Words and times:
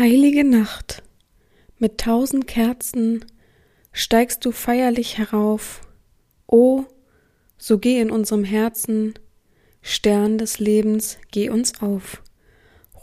Heilige 0.00 0.44
Nacht, 0.44 1.02
mit 1.78 1.98
tausend 1.98 2.46
Kerzen 2.46 3.22
steigst 3.92 4.42
du 4.46 4.50
feierlich 4.50 5.18
herauf. 5.18 5.82
O, 6.46 6.84
so 7.58 7.76
geh 7.76 8.00
in 8.00 8.10
unserem 8.10 8.42
Herzen, 8.42 9.12
Stern 9.82 10.38
des 10.38 10.58
Lebens, 10.58 11.18
geh 11.32 11.50
uns 11.50 11.82
auf. 11.82 12.22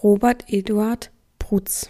Robert 0.02 0.46
Eduard 0.48 1.12
Prutz 1.38 1.88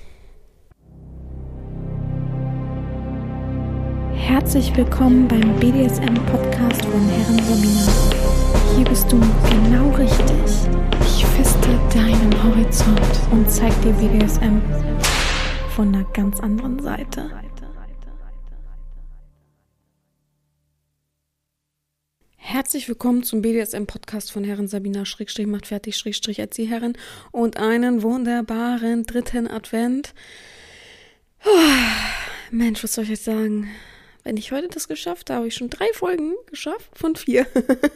Herzlich 4.14 4.76
willkommen 4.76 5.26
beim 5.30 5.58
BDSM-Podcast 5.62 6.86
von 6.86 7.08
Herren 7.08 7.40
Sabina. 7.46 8.76
Hier 8.76 8.84
bist 8.84 9.10
du 9.10 9.22
genau 9.22 9.90
richtig. 9.92 11.07
Ich 11.18 11.26
feste 11.26 11.68
deinen 11.96 12.44
Horizont 12.44 13.02
und 13.32 13.50
zeig 13.50 13.74
dir 13.82 13.92
BDSM 13.94 14.62
von 15.76 15.88
einer 15.88 16.04
ganz 16.14 16.40
anderen 16.40 16.78
Seite. 16.78 17.32
Herzlich 22.36 22.88
willkommen 22.88 23.24
zum 23.24 23.42
BDSM-Podcast 23.42 24.32
von 24.32 24.44
Herren 24.44 24.68
Sabina 24.68 25.06
Schrägstrich 25.06 25.48
macht 25.48 25.66
fertig 25.66 25.98
Schrägstrich 25.98 26.38
Erzieherin 26.38 26.96
und 27.32 27.58
einen 27.58 28.04
wunderbaren 28.04 29.04
dritten 29.08 29.48
Advent. 29.48 30.14
Mensch, 32.52 32.84
was 32.84 32.94
soll 32.94 33.06
ich 33.06 33.10
jetzt 33.10 33.26
sagen? 33.26 33.72
Wenn 34.28 34.36
ich 34.36 34.52
heute 34.52 34.68
das 34.68 34.90
geschafft 34.90 35.30
habe, 35.30 35.38
habe 35.38 35.48
ich 35.48 35.56
schon 35.56 35.70
drei 35.70 35.88
Folgen 35.94 36.34
geschafft 36.48 36.90
von 36.94 37.16
vier. 37.16 37.48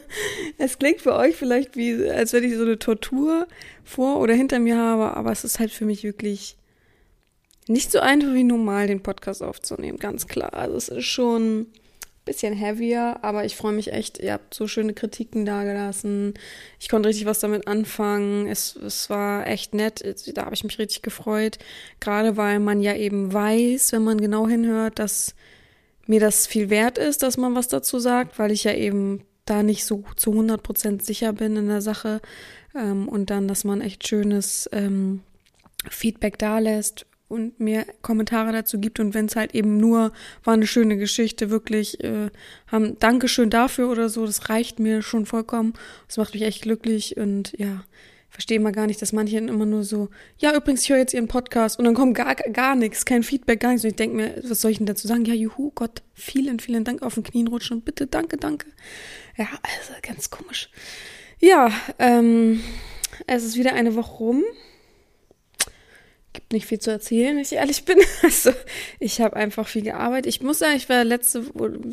es 0.56 0.78
klingt 0.78 1.02
für 1.02 1.14
euch 1.14 1.36
vielleicht 1.36 1.76
wie, 1.76 2.08
als 2.08 2.32
wenn 2.32 2.42
ich 2.42 2.56
so 2.56 2.62
eine 2.62 2.78
Tortur 2.78 3.46
vor 3.84 4.18
oder 4.18 4.32
hinter 4.32 4.58
mir 4.58 4.78
habe, 4.78 5.14
aber 5.14 5.30
es 5.30 5.44
ist 5.44 5.60
halt 5.60 5.72
für 5.72 5.84
mich 5.84 6.04
wirklich 6.04 6.56
nicht 7.68 7.92
so 7.92 8.00
einfach 8.00 8.32
wie 8.32 8.44
normal, 8.44 8.86
den 8.86 9.02
Podcast 9.02 9.42
aufzunehmen, 9.42 9.98
ganz 9.98 10.26
klar. 10.26 10.54
Also 10.54 10.74
es 10.74 10.88
ist 10.88 11.04
schon 11.04 11.60
ein 11.60 11.72
bisschen 12.24 12.54
heavier, 12.54 13.18
aber 13.20 13.44
ich 13.44 13.54
freue 13.54 13.74
mich 13.74 13.92
echt. 13.92 14.18
Ihr 14.18 14.32
habt 14.32 14.54
so 14.54 14.66
schöne 14.66 14.94
Kritiken 14.94 15.44
dagelassen. 15.44 16.32
Ich 16.80 16.88
konnte 16.88 17.10
richtig 17.10 17.26
was 17.26 17.40
damit 17.40 17.66
anfangen. 17.68 18.46
Es, 18.46 18.74
es 18.74 19.10
war 19.10 19.46
echt 19.46 19.74
nett. 19.74 20.02
Da 20.34 20.46
habe 20.46 20.54
ich 20.54 20.64
mich 20.64 20.78
richtig 20.78 21.02
gefreut. 21.02 21.58
Gerade 22.00 22.38
weil 22.38 22.58
man 22.58 22.80
ja 22.80 22.96
eben 22.96 23.34
weiß, 23.34 23.92
wenn 23.92 24.04
man 24.04 24.18
genau 24.18 24.48
hinhört, 24.48 24.98
dass 24.98 25.34
mir 26.06 26.20
das 26.20 26.46
viel 26.46 26.70
wert 26.70 26.98
ist, 26.98 27.22
dass 27.22 27.36
man 27.36 27.54
was 27.54 27.68
dazu 27.68 27.98
sagt, 27.98 28.38
weil 28.38 28.50
ich 28.50 28.64
ja 28.64 28.74
eben 28.74 29.22
da 29.44 29.62
nicht 29.62 29.84
so 29.84 30.04
zu 30.16 30.30
100 30.32 30.62
Prozent 30.62 31.04
sicher 31.04 31.32
bin 31.32 31.56
in 31.56 31.68
der 31.68 31.82
Sache. 31.82 32.20
Ähm, 32.74 33.08
und 33.08 33.30
dann, 33.30 33.48
dass 33.48 33.64
man 33.64 33.80
echt 33.80 34.06
schönes 34.06 34.68
ähm, 34.72 35.20
Feedback 35.88 36.38
da 36.38 36.58
lässt 36.58 37.06
und 37.28 37.58
mir 37.60 37.86
Kommentare 38.02 38.52
dazu 38.52 38.78
gibt. 38.78 39.00
Und 39.00 39.14
wenn 39.14 39.26
es 39.26 39.36
halt 39.36 39.54
eben 39.54 39.78
nur 39.78 40.12
war 40.44 40.54
eine 40.54 40.66
schöne 40.66 40.96
Geschichte, 40.96 41.50
wirklich 41.50 42.02
äh, 42.04 42.30
haben 42.66 42.98
Dankeschön 42.98 43.50
dafür 43.50 43.90
oder 43.90 44.08
so, 44.08 44.26
das 44.26 44.48
reicht 44.48 44.78
mir 44.78 45.02
schon 45.02 45.26
vollkommen. 45.26 45.72
Das 46.08 46.18
macht 46.18 46.34
mich 46.34 46.42
echt 46.42 46.62
glücklich 46.62 47.16
und 47.16 47.58
ja, 47.58 47.84
verstehe 48.32 48.58
mal 48.58 48.72
gar 48.72 48.86
nicht, 48.86 49.00
dass 49.02 49.12
manche 49.12 49.36
immer 49.36 49.66
nur 49.66 49.84
so, 49.84 50.08
ja, 50.38 50.56
übrigens, 50.56 50.82
ich 50.82 50.90
höre 50.90 50.96
jetzt 50.96 51.12
ihren 51.12 51.28
Podcast 51.28 51.78
und 51.78 51.84
dann 51.84 51.94
kommt 51.94 52.16
gar, 52.16 52.34
gar 52.34 52.74
nichts, 52.74 53.04
kein 53.04 53.22
Feedback, 53.22 53.60
gar 53.60 53.70
nichts. 53.70 53.84
Und 53.84 53.90
ich 53.90 53.96
denke 53.96 54.16
mir, 54.16 54.42
was 54.42 54.62
soll 54.62 54.70
ich 54.70 54.78
denn 54.78 54.86
dazu 54.86 55.06
sagen? 55.06 55.26
Ja, 55.26 55.34
juhu, 55.34 55.70
Gott, 55.74 56.02
vielen, 56.14 56.58
vielen 56.58 56.82
Dank 56.82 57.02
auf 57.02 57.14
den 57.14 57.24
Knien 57.24 57.46
rutschen 57.46 57.76
und 57.76 57.84
bitte, 57.84 58.06
danke, 58.06 58.38
danke. 58.38 58.68
Ja, 59.36 59.48
also 59.62 59.92
ganz 60.00 60.30
komisch. 60.30 60.70
Ja, 61.40 61.70
ähm, 61.98 62.62
es 63.26 63.44
ist 63.44 63.56
wieder 63.58 63.74
eine 63.74 63.94
Woche 63.96 64.16
rum. 64.16 64.44
Gibt 66.32 66.54
nicht 66.54 66.64
viel 66.64 66.78
zu 66.78 66.90
erzählen, 66.90 67.36
wenn 67.36 67.42
ich 67.42 67.52
ehrlich 67.52 67.84
bin. 67.84 67.98
Also, 68.22 68.52
ich 68.98 69.20
habe 69.20 69.36
einfach 69.36 69.68
viel 69.68 69.82
gearbeitet. 69.82 70.26
Ich 70.26 70.40
muss 70.40 70.60
sagen, 70.60 70.76
ich 70.76 70.88
war 70.88 71.04
letzte, 71.04 71.44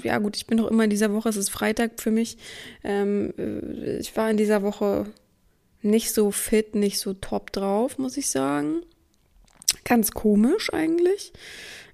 ja 0.03 0.19
gut, 0.19 0.37
ich 0.37 0.47
bin 0.47 0.57
noch 0.57 0.67
immer 0.67 0.85
in 0.85 0.89
dieser 0.89 1.11
Woche, 1.11 1.27
es 1.27 1.35
ist 1.35 1.49
Freitag 1.49 1.99
für 1.99 2.11
mich. 2.11 2.37
Ähm, 2.85 3.33
äh, 3.37 3.97
ich 3.97 4.15
war 4.15 4.31
in 4.31 4.37
dieser 4.37 4.61
Woche 4.61 5.08
nicht 5.81 6.13
so 6.13 6.31
fit, 6.31 6.75
nicht 6.75 6.99
so 6.99 7.13
top 7.13 7.51
drauf, 7.51 7.97
muss 7.97 8.17
ich 8.17 8.29
sagen. 8.29 8.81
Ganz 9.83 10.11
komisch 10.11 10.73
eigentlich. 10.73 11.33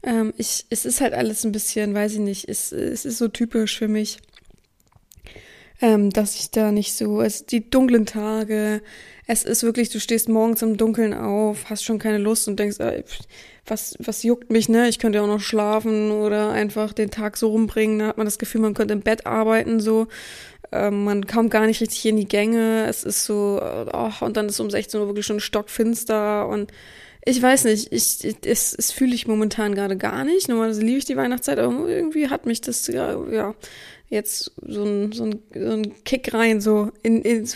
Ähm, 0.03 0.33
ich, 0.37 0.65
es 0.69 0.85
ist 0.85 1.01
halt 1.01 1.13
alles 1.13 1.43
ein 1.45 1.51
bisschen, 1.51 1.93
weiß 1.93 2.13
ich 2.13 2.19
nicht, 2.19 2.47
es, 2.47 2.71
es 2.71 3.05
ist 3.05 3.17
so 3.17 3.27
typisch 3.27 3.77
für 3.77 3.87
mich, 3.87 4.19
ähm, 5.81 6.09
dass 6.09 6.35
ich 6.35 6.51
da 6.51 6.71
nicht 6.71 6.93
so, 6.93 7.21
es 7.21 7.45
die 7.45 7.69
dunklen 7.69 8.05
Tage, 8.05 8.81
es 9.27 9.43
ist 9.43 9.63
wirklich, 9.63 9.89
du 9.89 9.99
stehst 9.99 10.29
morgens 10.29 10.61
im 10.61 10.77
Dunkeln 10.77 11.13
auf, 11.13 11.69
hast 11.69 11.83
schon 11.83 11.99
keine 11.99 12.19
Lust 12.19 12.47
und 12.47 12.59
denkst, 12.59 12.79
ey, 12.79 13.03
was, 13.65 13.95
was 13.99 14.21
juckt 14.21 14.51
mich, 14.51 14.69
ne? 14.69 14.87
Ich 14.87 14.99
könnte 14.99 15.17
ja 15.17 15.23
auch 15.23 15.27
noch 15.27 15.39
schlafen 15.41 16.11
oder 16.11 16.51
einfach 16.51 16.93
den 16.93 17.09
Tag 17.09 17.35
so 17.35 17.49
rumbringen. 17.49 17.99
Da 17.99 18.07
hat 18.07 18.17
man 18.17 18.27
das 18.27 18.37
Gefühl, 18.37 18.61
man 18.61 18.75
könnte 18.75 18.93
im 18.93 19.01
Bett 19.01 19.25
arbeiten, 19.25 19.79
so. 19.79 20.07
Ähm, 20.71 21.03
man 21.03 21.25
kommt 21.25 21.51
gar 21.51 21.65
nicht 21.65 21.81
richtig 21.81 22.05
in 22.05 22.17
die 22.17 22.27
Gänge. 22.27 22.85
Es 22.87 23.03
ist 23.03 23.25
so, 23.25 23.61
oh, 23.61 24.11
und 24.25 24.37
dann 24.37 24.47
ist 24.47 24.59
um 24.59 24.69
16 24.69 24.99
Uhr 24.99 25.07
wirklich 25.07 25.25
schon 25.25 25.39
stockfinster 25.39 26.47
und 26.47 26.71
ich 27.27 27.41
weiß 27.41 27.63
nicht, 27.63 27.91
ich, 27.91 28.37
es, 28.45 28.75
es 28.75 28.91
fühle 28.91 29.15
ich 29.15 29.25
momentan 29.25 29.73
gerade 29.73 29.97
gar 29.97 30.23
nicht. 30.23 30.47
Normalerweise 30.47 30.81
liebe 30.81 30.99
ich 30.99 31.05
die 31.05 31.17
Weihnachtszeit, 31.17 31.57
aber 31.57 31.89
irgendwie 31.89 32.29
hat 32.29 32.45
mich 32.45 32.61
das, 32.61 32.85
ja, 32.85 33.19
ja 33.31 33.55
jetzt 34.09 34.51
so 34.61 34.83
ein, 34.83 35.11
so 35.11 35.25
ein, 35.25 35.39
so 35.53 35.71
ein 35.71 36.03
Kick 36.03 36.33
rein, 36.35 36.61
so 36.61 36.91
in, 37.01 37.23
in, 37.23 37.47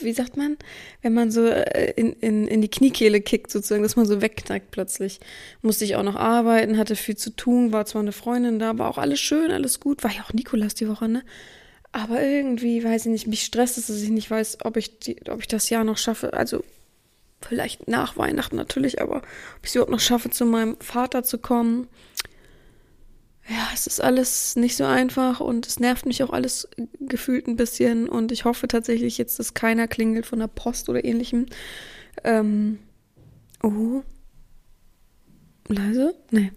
wie 0.00 0.12
sagt 0.12 0.36
man, 0.36 0.56
wenn 1.02 1.14
man 1.14 1.30
so 1.30 1.46
äh, 1.46 1.92
in, 1.92 2.14
in, 2.14 2.48
in 2.48 2.60
die 2.60 2.68
Kniekehle 2.68 3.20
kickt 3.20 3.52
sozusagen, 3.52 3.84
dass 3.84 3.94
man 3.94 4.06
so 4.06 4.20
wegknackt 4.20 4.72
plötzlich. 4.72 5.20
Musste 5.62 5.84
ich 5.84 5.94
auch 5.94 6.02
noch 6.02 6.16
arbeiten, 6.16 6.76
hatte 6.76 6.96
viel 6.96 7.16
zu 7.16 7.30
tun, 7.30 7.72
war 7.72 7.86
zwar 7.86 8.02
eine 8.02 8.12
Freundin 8.12 8.58
da, 8.58 8.76
war 8.78 8.90
auch 8.90 8.98
alles 8.98 9.20
schön, 9.20 9.52
alles 9.52 9.78
gut, 9.78 10.02
war 10.02 10.12
ja 10.12 10.22
auch 10.22 10.32
Nikolas 10.32 10.74
die 10.74 10.88
Woche, 10.88 11.08
ne? 11.08 11.22
Aber 11.92 12.22
irgendwie, 12.22 12.82
weiß 12.82 13.06
ich 13.06 13.12
nicht, 13.12 13.26
mich 13.26 13.44
stresst 13.44 13.76
es, 13.76 13.86
dass 13.86 14.00
ich 14.00 14.08
nicht 14.08 14.30
weiß, 14.30 14.58
ob 14.64 14.78
ich, 14.78 14.98
die, 14.98 15.16
ob 15.30 15.40
ich 15.40 15.48
das 15.48 15.68
Jahr 15.68 15.84
noch 15.84 15.98
schaffe. 15.98 16.32
Also 16.32 16.64
vielleicht 17.42 17.86
nach 17.86 18.16
Weihnachten 18.16 18.56
natürlich, 18.56 19.02
aber 19.02 19.18
ob 19.18 19.24
ich 19.62 19.68
es 19.68 19.74
überhaupt 19.74 19.92
noch 19.92 20.00
schaffe, 20.00 20.30
zu 20.30 20.46
meinem 20.46 20.76
Vater 20.80 21.22
zu 21.22 21.38
kommen. 21.38 21.88
Ja, 23.48 23.68
es 23.74 23.86
ist 23.86 24.00
alles 24.00 24.56
nicht 24.56 24.76
so 24.76 24.84
einfach 24.84 25.40
und 25.40 25.66
es 25.66 25.80
nervt 25.80 26.06
mich 26.06 26.22
auch 26.22 26.30
alles 26.30 26.68
gefühlt 27.00 27.48
ein 27.48 27.56
bisschen 27.56 28.08
und 28.08 28.32
ich 28.32 28.44
hoffe 28.44 28.68
tatsächlich 28.68 29.18
jetzt, 29.18 29.38
dass 29.38 29.52
keiner 29.52 29.88
klingelt 29.88 30.26
von 30.26 30.38
der 30.38 30.46
Post 30.46 30.88
oder 30.88 31.04
ähnlichem. 31.04 31.46
Ähm, 32.24 32.78
oh. 33.62 34.02
Leise? 35.68 36.14
Nee. 36.30 36.52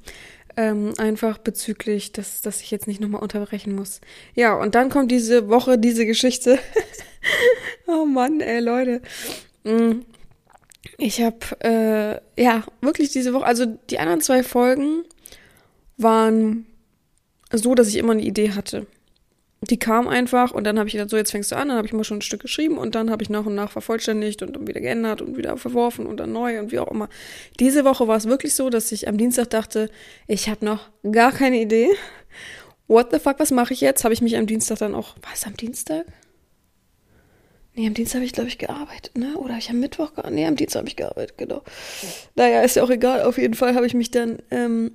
Ähm, 0.57 0.93
einfach 0.97 1.37
bezüglich, 1.37 2.13
dass, 2.13 2.41
dass 2.41 2.61
ich 2.61 2.71
jetzt 2.71 2.87
nicht 2.87 3.01
nochmal 3.01 3.21
unterbrechen 3.21 3.75
muss. 3.75 3.99
Ja, 4.35 4.53
und 4.55 4.73
dann 4.73 4.89
kommt 4.89 5.11
diese 5.11 5.49
Woche 5.49 5.77
diese 5.77 6.05
Geschichte. 6.05 6.59
oh 7.87 8.05
Mann, 8.05 8.39
ey, 8.39 8.61
Leute. 8.61 9.01
Mm. 9.63 10.01
Ich 10.97 11.21
habe, 11.21 12.21
äh, 12.37 12.41
ja, 12.41 12.63
wirklich 12.79 13.11
diese 13.11 13.33
Woche, 13.33 13.45
also 13.45 13.65
die 13.65 13.99
anderen 13.99 14.21
zwei 14.21 14.43
Folgen 14.43 15.03
waren 15.97 16.65
so, 17.51 17.75
dass 17.75 17.89
ich 17.89 17.97
immer 17.97 18.13
eine 18.13 18.23
Idee 18.23 18.51
hatte 18.51 18.87
die 19.69 19.77
kam 19.77 20.07
einfach 20.07 20.51
und 20.51 20.63
dann 20.63 20.77
habe 20.77 20.87
ich 20.87 20.93
gedacht, 20.93 21.09
so 21.09 21.17
jetzt 21.17 21.31
fängst 21.31 21.51
du 21.51 21.55
an, 21.55 21.69
dann 21.69 21.77
habe 21.77 21.87
ich 21.87 21.93
mal 21.93 22.03
schon 22.03 22.17
ein 22.17 22.21
Stück 22.21 22.41
geschrieben 22.41 22.77
und 22.77 22.95
dann 22.95 23.09
habe 23.09 23.23
ich 23.23 23.29
nach 23.29 23.45
und 23.45 23.55
nach 23.55 23.71
vervollständigt 23.71 24.41
und 24.41 24.55
dann 24.55 24.67
wieder 24.67 24.81
geändert 24.81 25.21
und 25.21 25.37
wieder 25.37 25.57
verworfen 25.57 26.05
und 26.05 26.17
dann 26.17 26.31
neu 26.31 26.59
und 26.59 26.71
wie 26.71 26.79
auch 26.79 26.91
immer. 26.91 27.09
Diese 27.59 27.85
Woche 27.85 28.07
war 28.07 28.17
es 28.17 28.25
wirklich 28.25 28.53
so, 28.53 28.69
dass 28.69 28.91
ich 28.91 29.07
am 29.07 29.17
Dienstag 29.17 29.49
dachte, 29.49 29.89
ich 30.27 30.49
habe 30.49 30.65
noch 30.65 30.89
gar 31.11 31.31
keine 31.31 31.59
Idee. 31.59 31.89
What 32.87 33.11
the 33.11 33.19
fuck, 33.19 33.39
was 33.39 33.51
mache 33.51 33.73
ich 33.73 33.81
jetzt? 33.81 34.03
Habe 34.03 34.13
ich 34.13 34.21
mich 34.21 34.37
am 34.37 34.45
Dienstag 34.45 34.77
dann 34.79 34.93
auch, 34.93 35.15
war 35.21 35.33
es 35.33 35.45
am 35.45 35.57
Dienstag? 35.57 36.05
Nee, 37.73 37.87
am 37.87 37.93
Dienstag 37.93 38.19
habe 38.19 38.25
ich, 38.25 38.33
glaube 38.33 38.47
ich, 38.47 38.57
gearbeitet, 38.57 39.17
ne? 39.17 39.35
Oder 39.37 39.49
habe 39.49 39.59
ich 39.59 39.69
am 39.69 39.79
Mittwoch 39.79 40.13
gearbeitet? 40.13 40.35
Nee, 40.35 40.45
am 40.45 40.55
Dienstag 40.55 40.79
habe 40.79 40.87
ich 40.87 40.95
gearbeitet, 40.95 41.37
genau. 41.37 41.61
Naja, 42.35 42.61
ist 42.61 42.77
ja 42.77 42.83
auch 42.83 42.89
egal. 42.89 43.23
Auf 43.23 43.37
jeden 43.37 43.53
Fall 43.53 43.75
habe 43.75 43.85
ich 43.85 43.93
mich 43.93 44.11
dann 44.11 44.39
ähm, 44.49 44.91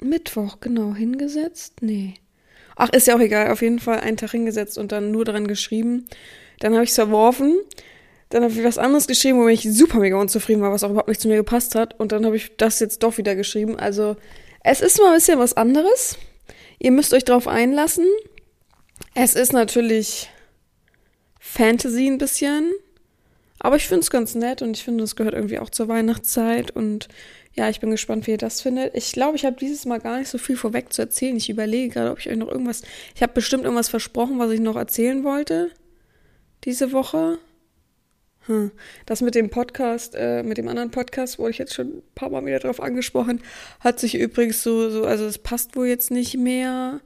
Mittwoch, 0.00 0.60
genau, 0.60 0.94
hingesetzt. 0.94 1.82
Nee. 1.82 2.14
Ach, 2.76 2.90
ist 2.90 3.06
ja 3.06 3.16
auch 3.16 3.20
egal. 3.20 3.50
Auf 3.50 3.62
jeden 3.62 3.78
Fall 3.78 4.00
einen 4.00 4.16
Tag 4.16 4.30
hingesetzt 4.30 4.78
und 4.78 4.92
dann 4.92 5.10
nur 5.10 5.24
daran 5.24 5.46
geschrieben. 5.46 6.06
Dann 6.60 6.74
habe 6.74 6.84
ich 6.84 6.90
es 6.90 6.96
verworfen. 6.96 7.58
Dann 8.30 8.44
habe 8.44 8.52
ich 8.52 8.62
was 8.62 8.78
anderes 8.78 9.06
geschrieben, 9.06 9.40
wo 9.40 9.48
ich 9.48 9.62
super 9.62 9.98
mega 9.98 10.16
unzufrieden 10.16 10.62
war, 10.62 10.72
was 10.72 10.84
auch 10.84 10.90
überhaupt 10.90 11.08
nicht 11.08 11.20
zu 11.20 11.28
mir 11.28 11.36
gepasst 11.36 11.74
hat. 11.74 11.98
Und 11.98 12.12
dann 12.12 12.24
habe 12.24 12.36
ich 12.36 12.56
das 12.56 12.78
jetzt 12.80 13.02
doch 13.02 13.18
wieder 13.18 13.34
geschrieben. 13.34 13.78
Also, 13.78 14.16
es 14.62 14.80
ist 14.80 14.98
mal 14.98 15.08
ein 15.08 15.14
bisschen 15.14 15.38
was 15.38 15.54
anderes. 15.54 16.16
Ihr 16.78 16.92
müsst 16.92 17.12
euch 17.12 17.24
drauf 17.24 17.48
einlassen. 17.48 18.06
Es 19.14 19.34
ist 19.34 19.52
natürlich 19.52 20.30
Fantasy 21.40 22.06
ein 22.06 22.18
bisschen. 22.18 22.72
Aber 23.58 23.76
ich 23.76 23.88
finde 23.88 24.00
es 24.00 24.10
ganz 24.10 24.34
nett 24.34 24.62
und 24.62 24.76
ich 24.76 24.84
finde, 24.84 25.04
es 25.04 25.16
gehört 25.16 25.34
irgendwie 25.34 25.58
auch 25.58 25.68
zur 25.68 25.88
Weihnachtszeit 25.88 26.70
und 26.70 27.08
ja, 27.52 27.68
ich 27.68 27.80
bin 27.80 27.90
gespannt, 27.90 28.26
wie 28.26 28.32
ihr 28.32 28.38
das 28.38 28.60
findet. 28.60 28.94
Ich 28.94 29.12
glaube, 29.12 29.36
ich 29.36 29.44
habe 29.44 29.56
dieses 29.56 29.84
Mal 29.84 29.98
gar 29.98 30.18
nicht 30.18 30.28
so 30.28 30.38
viel 30.38 30.56
vorweg 30.56 30.92
zu 30.92 31.02
erzählen. 31.02 31.36
Ich 31.36 31.50
überlege 31.50 31.92
gerade, 31.92 32.10
ob 32.10 32.18
ich 32.18 32.30
euch 32.30 32.36
noch 32.36 32.48
irgendwas. 32.48 32.82
Ich 33.14 33.22
habe 33.22 33.32
bestimmt 33.32 33.64
irgendwas 33.64 33.88
versprochen, 33.88 34.38
was 34.38 34.52
ich 34.52 34.60
noch 34.60 34.76
erzählen 34.76 35.24
wollte. 35.24 35.70
Diese 36.64 36.92
Woche. 36.92 37.38
Hm. 38.46 38.70
Das 39.04 39.20
mit 39.20 39.34
dem 39.34 39.50
Podcast, 39.50 40.14
äh, 40.16 40.42
mit 40.42 40.58
dem 40.58 40.68
anderen 40.68 40.90
Podcast, 40.90 41.38
wurde 41.38 41.50
ich 41.50 41.58
jetzt 41.58 41.74
schon 41.74 41.88
ein 41.88 42.02
paar 42.14 42.30
Mal 42.30 42.46
wieder 42.46 42.60
drauf 42.60 42.80
angesprochen, 42.80 43.42
hat 43.80 44.00
sich 44.00 44.14
übrigens 44.14 44.62
so, 44.62 44.88
so 44.88 45.04
also 45.04 45.26
es 45.26 45.38
passt 45.38 45.76
wohl 45.76 45.86
jetzt 45.86 46.10
nicht 46.10 46.38
mehr 46.38 47.00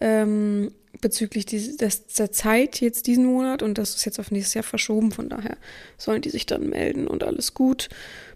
ähm, 0.00 0.72
bezüglich 1.04 1.44
die, 1.44 1.76
des, 1.76 2.06
der 2.06 2.32
Zeit 2.32 2.80
jetzt 2.80 3.06
diesen 3.06 3.26
Monat 3.26 3.62
und 3.62 3.76
das 3.76 3.94
ist 3.94 4.06
jetzt 4.06 4.18
auf 4.18 4.30
nächstes 4.30 4.54
Jahr 4.54 4.64
verschoben. 4.64 5.12
Von 5.12 5.28
daher 5.28 5.58
sollen 5.98 6.22
die 6.22 6.30
sich 6.30 6.46
dann 6.46 6.70
melden 6.70 7.06
und 7.06 7.22
alles 7.22 7.52
gut. 7.52 7.90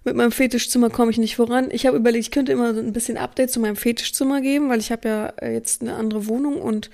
Mit 0.05 0.17
meinem 0.17 0.33
Fetischzimmer 0.33 0.91
komme 0.91 1.11
ich 1.11 1.17
nicht 1.17 1.37
voran. 1.37 1.71
Ich 1.71 1.87
habe 1.87 1.97
überlegt, 1.97 2.27
ich 2.27 2.31
könnte 2.31 2.53
immer 2.53 2.75
so 2.75 2.81
ein 2.81 2.93
bisschen 2.93 3.17
Update 3.17 3.51
zu 3.51 3.59
meinem 3.59 3.77
Fetischzimmer 3.77 4.43
geben, 4.43 4.69
weil 4.69 4.81
ich 4.81 4.93
habe 4.93 5.09
ja 5.09 5.27
äh, 5.41 5.55
jetzt 5.55 5.81
eine 5.81 5.95
andere 5.95 6.29
Wohnung 6.29 6.61
und 6.61 6.91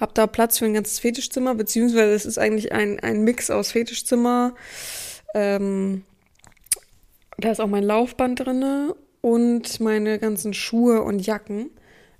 habe 0.00 0.12
da 0.14 0.26
Platz 0.26 0.58
für 0.58 0.64
ein 0.64 0.72
ganzes 0.72 0.98
Fetischzimmer, 0.98 1.54
beziehungsweise 1.54 2.14
es 2.14 2.24
ist 2.24 2.38
eigentlich 2.38 2.72
ein, 2.72 2.98
ein 3.00 3.22
Mix 3.22 3.50
aus 3.50 3.72
Fetischzimmer. 3.72 4.54
Ähm, 5.34 6.04
da 7.36 7.50
ist 7.50 7.60
auch 7.60 7.66
mein 7.68 7.84
Laufband 7.84 8.40
drinne 8.40 8.96
und 9.20 9.78
meine 9.80 10.18
ganzen 10.18 10.54
Schuhe 10.54 11.02
und 11.02 11.18
Jacken. 11.18 11.68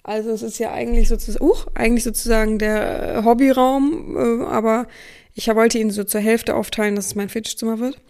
Also 0.08 0.31
es 0.31 0.40
ist 0.40 0.58
ja 0.58 0.72
eigentlich 0.72 1.06
sozusagen, 1.06 1.44
uh, 1.44 1.55
eigentlich 1.75 2.02
sozusagen 2.02 2.58
der 2.58 3.26
Hobbyraum, 3.26 4.16
äh, 4.16 4.44
aber 4.46 4.87
ich 5.34 5.49
wollte 5.49 5.78
ihn 5.78 5.90
so 5.90 6.02
zur 6.02 6.22
Hälfte 6.22 6.55
aufteilen, 6.55 6.96
dass 6.96 7.08
es 7.08 7.14
mein 7.14 7.28
Fetischzimmer 7.28 7.78
wird. 7.78 8.00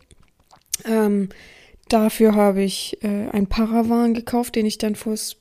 Ähm, 0.85 1.31
dafür 1.89 2.37
habe 2.37 2.63
ich 2.63 3.03
äh, 3.03 3.29
ein 3.33 3.49
Paravan 3.49 4.15
gekauft, 4.15 4.55
den 4.55 4.65
ich 4.65 4.79
dann 4.79 4.95
vors 4.95 5.39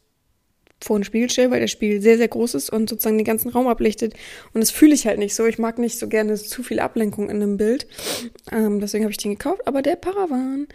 vor 0.82 0.98
den 0.98 1.04
Spiegel 1.04 1.30
stelle, 1.30 1.52
weil 1.52 1.60
der 1.60 1.68
Spiegel 1.68 2.02
sehr, 2.02 2.18
sehr 2.18 2.28
groß 2.28 2.56
ist 2.56 2.72
und 2.72 2.90
sozusagen 2.90 3.20
den 3.20 3.26
ganzen 3.26 3.50
Raum 3.50 3.68
ablichtet. 3.68 4.16
Und 4.54 4.62
das 4.62 4.72
fühle 4.72 4.96
ich 4.96 5.06
halt 5.06 5.20
nicht 5.20 5.36
so. 5.36 5.46
Ich 5.46 5.60
mag 5.60 5.78
nicht 5.78 6.00
so 6.00 6.08
gerne 6.08 6.34
zu 6.38 6.64
viel 6.64 6.80
Ablenkung 6.80 7.30
in 7.30 7.36
einem 7.36 7.58
Bild. 7.58 7.86
Ähm, 8.52 8.80
deswegen 8.80 9.04
habe 9.04 9.12
ich 9.12 9.18
den 9.18 9.34
gekauft. 9.34 9.68
Aber 9.68 9.84
der 9.84 9.96
Paravan, 9.96 10.68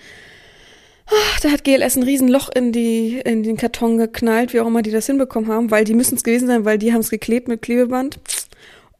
da 1.42 1.50
hat 1.50 1.64
GLS 1.64 1.96
ein 1.96 2.02
Riesenloch 2.02 2.48
in, 2.54 2.72
die, 2.72 3.20
in 3.24 3.42
den 3.42 3.56
Karton 3.56 3.98
geknallt, 3.98 4.52
wie 4.52 4.60
auch 4.60 4.66
immer 4.66 4.82
die 4.82 4.90
das 4.90 5.06
hinbekommen 5.06 5.50
haben, 5.50 5.70
weil 5.70 5.84
die 5.84 5.94
müssen 5.94 6.16
es 6.16 6.24
gewesen 6.24 6.48
sein, 6.48 6.64
weil 6.64 6.78
die 6.78 6.92
haben 6.92 7.00
es 7.00 7.10
geklebt 7.10 7.48
mit 7.48 7.62
Klebeband. 7.62 8.18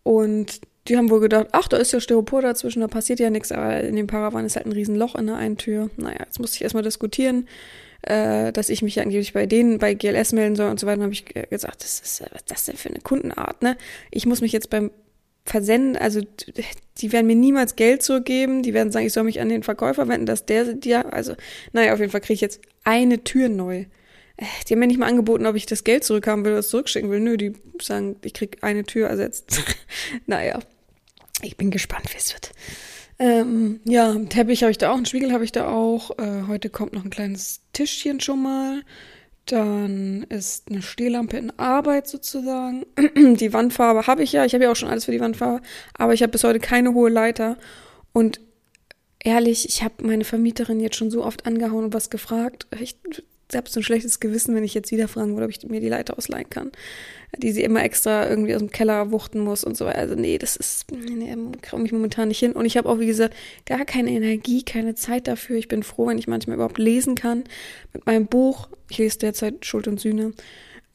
Und 0.02 0.60
die 0.88 0.96
haben 0.96 1.10
wohl 1.10 1.20
gedacht, 1.20 1.48
ach, 1.52 1.68
da 1.68 1.76
ist 1.76 1.92
ja 1.92 2.00
Styropor 2.00 2.42
dazwischen, 2.42 2.80
da 2.80 2.88
passiert 2.88 3.20
ja 3.20 3.30
nichts, 3.30 3.52
aber 3.52 3.80
in 3.82 3.94
dem 3.94 4.08
Paravan 4.08 4.44
ist 4.44 4.56
halt 4.56 4.66
ein 4.66 4.72
Riesenloch 4.72 5.14
in 5.14 5.26
der 5.26 5.36
einen 5.36 5.56
Tür. 5.56 5.90
Naja, 5.96 6.18
jetzt 6.24 6.40
musste 6.40 6.56
ich 6.56 6.62
erstmal 6.62 6.82
diskutieren 6.82 7.46
äh, 8.02 8.52
dass 8.52 8.68
ich 8.68 8.82
mich 8.82 9.00
angeblich 9.00 9.32
bei 9.32 9.46
denen 9.46 9.78
bei 9.78 9.94
GLS 9.94 10.32
melden 10.32 10.56
soll 10.56 10.70
und 10.70 10.80
so 10.80 10.86
weiter. 10.86 10.96
Dann 10.96 11.04
habe 11.04 11.14
ich 11.14 11.24
gesagt, 11.24 11.82
das 11.82 12.00
ist, 12.00 12.20
was 12.20 12.42
ist 12.42 12.50
das 12.50 12.64
denn 12.64 12.76
für 12.76 12.90
eine 12.90 13.00
Kundenart, 13.00 13.62
ne? 13.62 13.76
Ich 14.10 14.26
muss 14.26 14.40
mich 14.40 14.52
jetzt 14.52 14.70
beim 14.70 14.90
Versenden, 15.44 15.96
also 15.96 16.20
die 16.98 17.12
werden 17.12 17.26
mir 17.26 17.34
niemals 17.34 17.74
Geld 17.74 18.02
zurückgeben, 18.02 18.62
die 18.62 18.74
werden 18.74 18.92
sagen, 18.92 19.06
ich 19.06 19.12
soll 19.12 19.24
mich 19.24 19.40
an 19.40 19.48
den 19.48 19.62
Verkäufer 19.62 20.06
wenden, 20.08 20.26
dass 20.26 20.46
der 20.46 20.74
dir, 20.74 21.12
also, 21.12 21.34
naja, 21.72 21.92
auf 21.92 21.98
jeden 21.98 22.12
Fall 22.12 22.20
kriege 22.20 22.34
ich 22.34 22.40
jetzt 22.40 22.60
eine 22.84 23.24
Tür 23.24 23.48
neu. 23.48 23.86
Äh, 24.36 24.44
die 24.68 24.74
haben 24.74 24.80
mir 24.80 24.86
nicht 24.86 25.00
mal 25.00 25.08
angeboten, 25.08 25.46
ob 25.46 25.56
ich 25.56 25.66
das 25.66 25.84
Geld 25.84 26.04
zurückhaben 26.04 26.44
will 26.44 26.52
oder 26.52 26.60
es 26.60 26.68
zurückschicken 26.68 27.10
will. 27.10 27.20
Nö, 27.20 27.36
die 27.36 27.54
sagen, 27.80 28.16
ich 28.24 28.34
krieg 28.34 28.58
eine 28.62 28.84
Tür 28.84 29.08
ersetzt. 29.08 29.62
naja, 30.26 30.60
ich 31.42 31.56
bin 31.56 31.70
gespannt, 31.70 32.12
wie 32.12 32.18
es 32.18 32.32
wird. 32.32 32.52
Ähm, 33.18 33.80
ja, 33.84 34.14
Teppich 34.28 34.62
habe 34.62 34.70
ich 34.70 34.78
da 34.78 34.90
auch, 34.90 34.96
einen 34.96 35.06
Spiegel 35.06 35.32
habe 35.32 35.44
ich 35.44 35.52
da 35.52 35.68
auch. 35.68 36.18
Äh, 36.18 36.44
heute 36.48 36.70
kommt 36.70 36.92
noch 36.92 37.04
ein 37.04 37.10
kleines 37.10 37.60
Tischchen 37.72 38.20
schon 38.20 38.42
mal. 38.42 38.82
Dann 39.46 40.24
ist 40.28 40.70
eine 40.70 40.82
Stehlampe 40.82 41.36
in 41.36 41.58
Arbeit 41.58 42.06
sozusagen. 42.06 42.86
die 43.16 43.52
Wandfarbe 43.52 44.06
habe 44.06 44.22
ich 44.22 44.32
ja. 44.32 44.44
Ich 44.44 44.54
habe 44.54 44.64
ja 44.64 44.70
auch 44.70 44.76
schon 44.76 44.88
alles 44.88 45.06
für 45.06 45.12
die 45.12 45.20
Wandfarbe. 45.20 45.62
Aber 45.94 46.14
ich 46.14 46.22
habe 46.22 46.32
bis 46.32 46.44
heute 46.44 46.60
keine 46.60 46.94
hohe 46.94 47.10
Leiter. 47.10 47.56
Und 48.12 48.40
ehrlich, 49.18 49.68
ich 49.68 49.82
habe 49.82 50.06
meine 50.06 50.24
Vermieterin 50.24 50.80
jetzt 50.80 50.96
schon 50.96 51.10
so 51.10 51.24
oft 51.24 51.46
angehauen 51.46 51.86
und 51.86 51.94
was 51.94 52.10
gefragt. 52.10 52.66
Ich 52.80 52.96
habe 53.56 53.68
so 53.68 53.80
ein 53.80 53.82
schlechtes 53.82 54.20
Gewissen, 54.20 54.54
wenn 54.54 54.64
ich 54.64 54.74
jetzt 54.74 54.90
wieder 54.90 55.08
fragen 55.08 55.34
würde, 55.34 55.44
ob 55.44 55.50
ich 55.50 55.62
mir 55.68 55.80
die 55.80 55.88
Leiter 55.88 56.16
ausleihen 56.16 56.48
kann 56.50 56.72
die 57.38 57.52
sie 57.52 57.62
immer 57.62 57.82
extra 57.82 58.28
irgendwie 58.28 58.54
aus 58.54 58.60
dem 58.60 58.70
Keller 58.70 59.10
wuchten 59.10 59.40
muss 59.40 59.64
und 59.64 59.76
so 59.76 59.86
weiter. 59.86 59.98
Also 59.98 60.14
nee, 60.14 60.36
das 60.36 60.56
ist, 60.56 60.90
nee, 60.92 61.34
komme 61.68 61.86
ich 61.86 61.92
momentan 61.92 62.28
nicht 62.28 62.38
hin. 62.38 62.52
Und 62.52 62.66
ich 62.66 62.76
habe 62.76 62.88
auch, 62.88 62.98
wie 62.98 63.06
gesagt, 63.06 63.34
gar 63.64 63.84
keine 63.84 64.10
Energie, 64.10 64.62
keine 64.62 64.94
Zeit 64.94 65.26
dafür. 65.28 65.56
Ich 65.56 65.68
bin 65.68 65.82
froh, 65.82 66.08
wenn 66.08 66.18
ich 66.18 66.28
manchmal 66.28 66.56
überhaupt 66.56 66.78
lesen 66.78 67.14
kann. 67.14 67.44
Mit 67.94 68.04
meinem 68.06 68.26
Buch, 68.26 68.68
ich 68.90 68.98
lese 68.98 69.18
derzeit 69.18 69.64
Schuld 69.64 69.88
und 69.88 69.98
Sühne, 69.98 70.32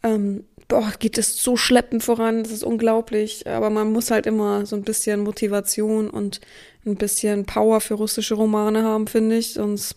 ähm, 0.04 0.44
boah, 0.68 0.94
geht 1.00 1.18
es 1.18 1.42
so 1.42 1.58
schleppend 1.58 2.04
voran, 2.04 2.44
das 2.44 2.52
ist 2.52 2.64
unglaublich. 2.64 3.48
Aber 3.48 3.72
man 3.72 3.92
muss 3.92 4.12
halt 4.12 4.28
immer 4.28 4.66
so 4.68 4.76
ein 4.76 4.84
bisschen 4.84 5.22
Motivation 5.22 6.08
und 6.10 6.40
ein 6.86 6.98
bisschen 6.98 7.46
Power 7.46 7.82
für 7.82 7.96
russische 7.96 8.36
Romane 8.36 8.84
haben, 8.84 9.08
finde 9.08 9.38
ich. 9.38 9.54
Sonst 9.54 9.96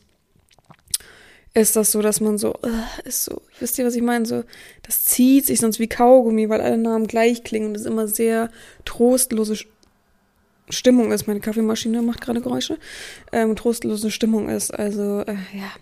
ist 1.55 1.76
das 1.76 1.91
so, 1.93 2.00
dass 2.00 2.20
man 2.20 2.38
so, 2.38 2.55
uh, 2.55 3.05
ist 3.05 3.25
so, 3.25 3.43
wisst 3.58 3.79
ihr, 3.79 3.85
was 3.85 3.97
ich 3.97 4.02
meine? 4.02 4.25
So, 4.25 4.44
das 4.82 5.05
zieht 5.05 5.47
sich 5.47 5.58
sonst 5.58 5.81
wie 5.81 5.88
Kaugummi, 5.88 6.49
weil 6.49 6.61
alle 6.61 6.79
Namen 6.79 7.06
gleich 7.06 7.43
klingen 7.43 7.69
und 7.69 7.76
es 7.76 7.87
immer 7.87 8.06
sehr 8.06 8.50
trostlose 8.85 9.56
Stimmung 10.69 11.11
ist. 11.11 11.26
Meine 11.26 11.41
Kaffeemaschine 11.41 12.02
macht 12.02 12.20
gerade 12.20 12.41
Geräusche. 12.41 12.79
Ähm, 13.32 13.56
trostlose 13.56 14.11
Stimmung 14.11 14.49
ist. 14.49 14.70
Also, 14.70 15.20
äh, 15.20 15.35
ja. 15.52 15.73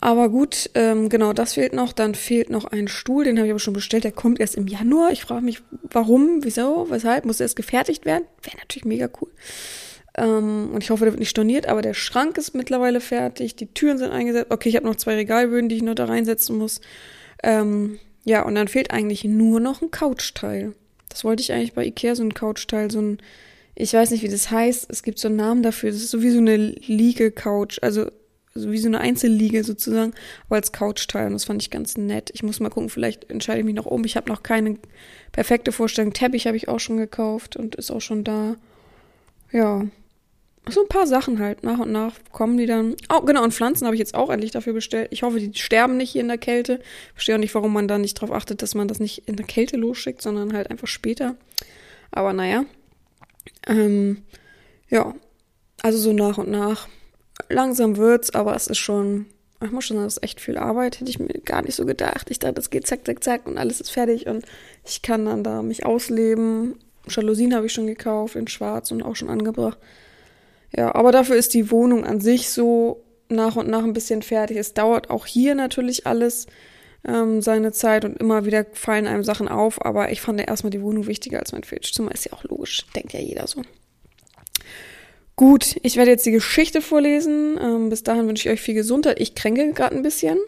Aber 0.00 0.28
gut, 0.28 0.70
ähm, 0.74 1.08
genau, 1.08 1.32
das 1.32 1.54
fehlt 1.54 1.72
noch. 1.72 1.92
Dann 1.92 2.14
fehlt 2.14 2.50
noch 2.50 2.64
ein 2.64 2.88
Stuhl, 2.88 3.24
den 3.24 3.38
habe 3.38 3.46
ich 3.46 3.52
aber 3.52 3.60
schon 3.60 3.74
bestellt. 3.74 4.04
Der 4.04 4.12
kommt 4.12 4.40
erst 4.40 4.54
im 4.54 4.66
Januar. 4.66 5.10
Ich 5.10 5.22
frage 5.22 5.44
mich, 5.44 5.62
warum, 5.90 6.44
wieso, 6.44 6.86
weshalb, 6.90 7.24
muss 7.24 7.40
erst 7.40 7.56
gefertigt 7.56 8.04
werden? 8.04 8.24
Wäre 8.42 8.56
natürlich 8.58 8.84
mega 8.84 9.08
cool. 9.20 9.30
Ähm, 10.16 10.70
und 10.72 10.82
ich 10.82 10.90
hoffe, 10.90 11.04
der 11.04 11.12
wird 11.12 11.20
nicht 11.20 11.30
storniert, 11.30 11.66
aber 11.66 11.82
der 11.82 11.94
Schrank 11.94 12.38
ist 12.38 12.54
mittlerweile 12.54 13.00
fertig, 13.00 13.54
die 13.56 13.66
Türen 13.66 13.98
sind 13.98 14.10
eingesetzt. 14.10 14.50
Okay, 14.50 14.70
ich 14.70 14.76
habe 14.76 14.86
noch 14.86 14.96
zwei 14.96 15.14
Regalböden, 15.14 15.68
die 15.68 15.76
ich 15.76 15.82
noch 15.82 15.94
da 15.94 16.06
reinsetzen 16.06 16.56
muss. 16.56 16.80
Ähm, 17.42 17.98
ja, 18.24 18.42
und 18.42 18.54
dann 18.54 18.68
fehlt 18.68 18.90
eigentlich 18.90 19.24
nur 19.24 19.60
noch 19.60 19.82
ein 19.82 19.90
Couchteil. 19.90 20.74
Das 21.10 21.22
wollte 21.22 21.42
ich 21.42 21.52
eigentlich 21.52 21.74
bei 21.74 21.84
Ikea, 21.84 22.14
so 22.14 22.22
ein 22.22 22.34
Couchteil, 22.34 22.90
so 22.90 23.00
ein, 23.00 23.18
ich 23.74 23.92
weiß 23.92 24.10
nicht, 24.10 24.22
wie 24.22 24.28
das 24.28 24.50
heißt, 24.50 24.86
es 24.90 25.02
gibt 25.02 25.18
so 25.18 25.28
einen 25.28 25.36
Namen 25.36 25.62
dafür. 25.62 25.90
Das 25.90 26.00
ist 26.00 26.10
so 26.10 26.22
wie 26.22 26.30
so 26.30 26.38
eine 26.38 26.56
Liege-Couch, 26.56 27.78
also, 27.82 28.10
also 28.54 28.72
wie 28.72 28.78
so 28.78 28.88
eine 28.88 29.00
Einzelliege 29.00 29.64
sozusagen, 29.64 30.14
aber 30.46 30.56
als 30.56 30.72
Couchteil. 30.72 31.26
Und 31.26 31.34
das 31.34 31.44
fand 31.44 31.60
ich 31.60 31.70
ganz 31.70 31.98
nett. 31.98 32.30
Ich 32.32 32.42
muss 32.42 32.58
mal 32.58 32.70
gucken, 32.70 32.88
vielleicht 32.88 33.30
entscheide 33.30 33.60
ich 33.60 33.66
mich 33.66 33.74
noch 33.74 33.86
um. 33.86 34.04
Ich 34.06 34.16
habe 34.16 34.30
noch 34.30 34.42
keine 34.42 34.78
perfekte 35.32 35.72
Vorstellung. 35.72 36.14
Teppich 36.14 36.46
habe 36.46 36.56
ich 36.56 36.68
auch 36.68 36.80
schon 36.80 36.96
gekauft 36.96 37.56
und 37.56 37.74
ist 37.74 37.90
auch 37.90 38.00
schon 38.00 38.24
da. 38.24 38.56
Ja, 39.52 39.84
so 40.68 40.82
ein 40.82 40.88
paar 40.88 41.06
Sachen 41.06 41.38
halt. 41.38 41.62
Nach 41.62 41.78
und 41.78 41.92
nach 41.92 42.14
kommen 42.32 42.56
die 42.56 42.66
dann. 42.66 42.96
Oh, 43.12 43.20
genau, 43.20 43.44
und 43.44 43.54
Pflanzen 43.54 43.86
habe 43.86 43.94
ich 43.94 44.00
jetzt 44.00 44.14
auch 44.14 44.30
endlich 44.30 44.50
dafür 44.50 44.72
bestellt. 44.72 45.08
Ich 45.12 45.22
hoffe, 45.22 45.38
die 45.38 45.56
sterben 45.58 45.96
nicht 45.96 46.10
hier 46.10 46.22
in 46.22 46.28
der 46.28 46.38
Kälte. 46.38 46.80
Verstehe 47.14 47.36
auch 47.36 47.40
nicht, 47.40 47.54
warum 47.54 47.72
man 47.72 47.88
da 47.88 47.98
nicht 47.98 48.14
drauf 48.14 48.32
achtet, 48.32 48.62
dass 48.62 48.74
man 48.74 48.88
das 48.88 48.98
nicht 48.98 49.28
in 49.28 49.36
der 49.36 49.46
Kälte 49.46 49.76
losschickt, 49.76 50.20
sondern 50.20 50.52
halt 50.52 50.70
einfach 50.70 50.88
später. 50.88 51.36
Aber 52.10 52.32
naja. 52.32 52.64
Ähm, 53.66 54.22
ja. 54.88 55.14
Also 55.82 55.98
so 55.98 56.12
nach 56.12 56.38
und 56.38 56.50
nach. 56.50 56.88
Langsam 57.48 57.96
wird's, 57.96 58.30
aber 58.34 58.56
es 58.56 58.66
ist 58.66 58.78
schon. 58.78 59.26
Ich 59.64 59.70
muss 59.70 59.84
schon 59.84 59.96
sagen, 59.96 60.06
das 60.06 60.16
ist 60.18 60.22
echt 60.22 60.40
viel 60.40 60.58
Arbeit. 60.58 61.00
Hätte 61.00 61.10
ich 61.10 61.18
mir 61.18 61.28
gar 61.44 61.62
nicht 61.62 61.76
so 61.76 61.86
gedacht. 61.86 62.30
Ich 62.30 62.40
dachte, 62.40 62.54
das 62.54 62.70
geht 62.70 62.86
zack, 62.86 63.06
zack, 63.06 63.22
zack 63.22 63.46
und 63.46 63.56
alles 63.56 63.80
ist 63.80 63.90
fertig 63.90 64.26
und 64.26 64.44
ich 64.84 65.00
kann 65.00 65.24
dann 65.24 65.44
da 65.44 65.62
mich 65.62 65.86
ausleben. 65.86 66.74
Jalousien 67.08 67.54
habe 67.54 67.66
ich 67.66 67.72
schon 67.72 67.86
gekauft 67.86 68.34
in 68.34 68.48
schwarz 68.48 68.90
und 68.90 69.02
auch 69.02 69.16
schon 69.16 69.30
angebracht. 69.30 69.78
Ja, 70.74 70.94
aber 70.94 71.12
dafür 71.12 71.36
ist 71.36 71.54
die 71.54 71.70
Wohnung 71.70 72.04
an 72.04 72.20
sich 72.20 72.50
so 72.50 73.04
nach 73.28 73.56
und 73.56 73.68
nach 73.68 73.84
ein 73.84 73.92
bisschen 73.92 74.22
fertig. 74.22 74.56
Es 74.56 74.74
dauert 74.74 75.10
auch 75.10 75.26
hier 75.26 75.54
natürlich 75.54 76.06
alles 76.06 76.46
ähm, 77.06 77.40
seine 77.40 77.72
Zeit 77.72 78.04
und 78.04 78.18
immer 78.18 78.44
wieder 78.44 78.66
fallen 78.72 79.06
einem 79.06 79.24
Sachen 79.24 79.48
auf, 79.48 79.84
aber 79.84 80.10
ich 80.10 80.20
fand 80.20 80.40
ja 80.40 80.46
erstmal 80.46 80.70
die 80.70 80.82
Wohnung 80.82 81.06
wichtiger 81.06 81.38
als 81.38 81.52
mein 81.52 81.64
Fetischzimmer. 81.64 82.12
Ist 82.12 82.26
ja 82.26 82.32
auch 82.32 82.44
logisch, 82.44 82.86
denkt 82.94 83.12
ja 83.12 83.20
jeder 83.20 83.46
so. 83.46 83.62
Gut, 85.36 85.76
ich 85.82 85.96
werde 85.96 86.10
jetzt 86.10 86.24
die 86.24 86.30
Geschichte 86.30 86.80
vorlesen. 86.80 87.58
Ähm, 87.60 87.88
bis 87.90 88.02
dahin 88.02 88.26
wünsche 88.26 88.48
ich 88.48 88.54
euch 88.54 88.60
viel 88.60 88.74
Gesundheit. 88.74 89.20
Ich 89.20 89.34
kränke 89.34 89.72
gerade 89.72 89.94
ein 89.94 90.02
bisschen 90.02 90.38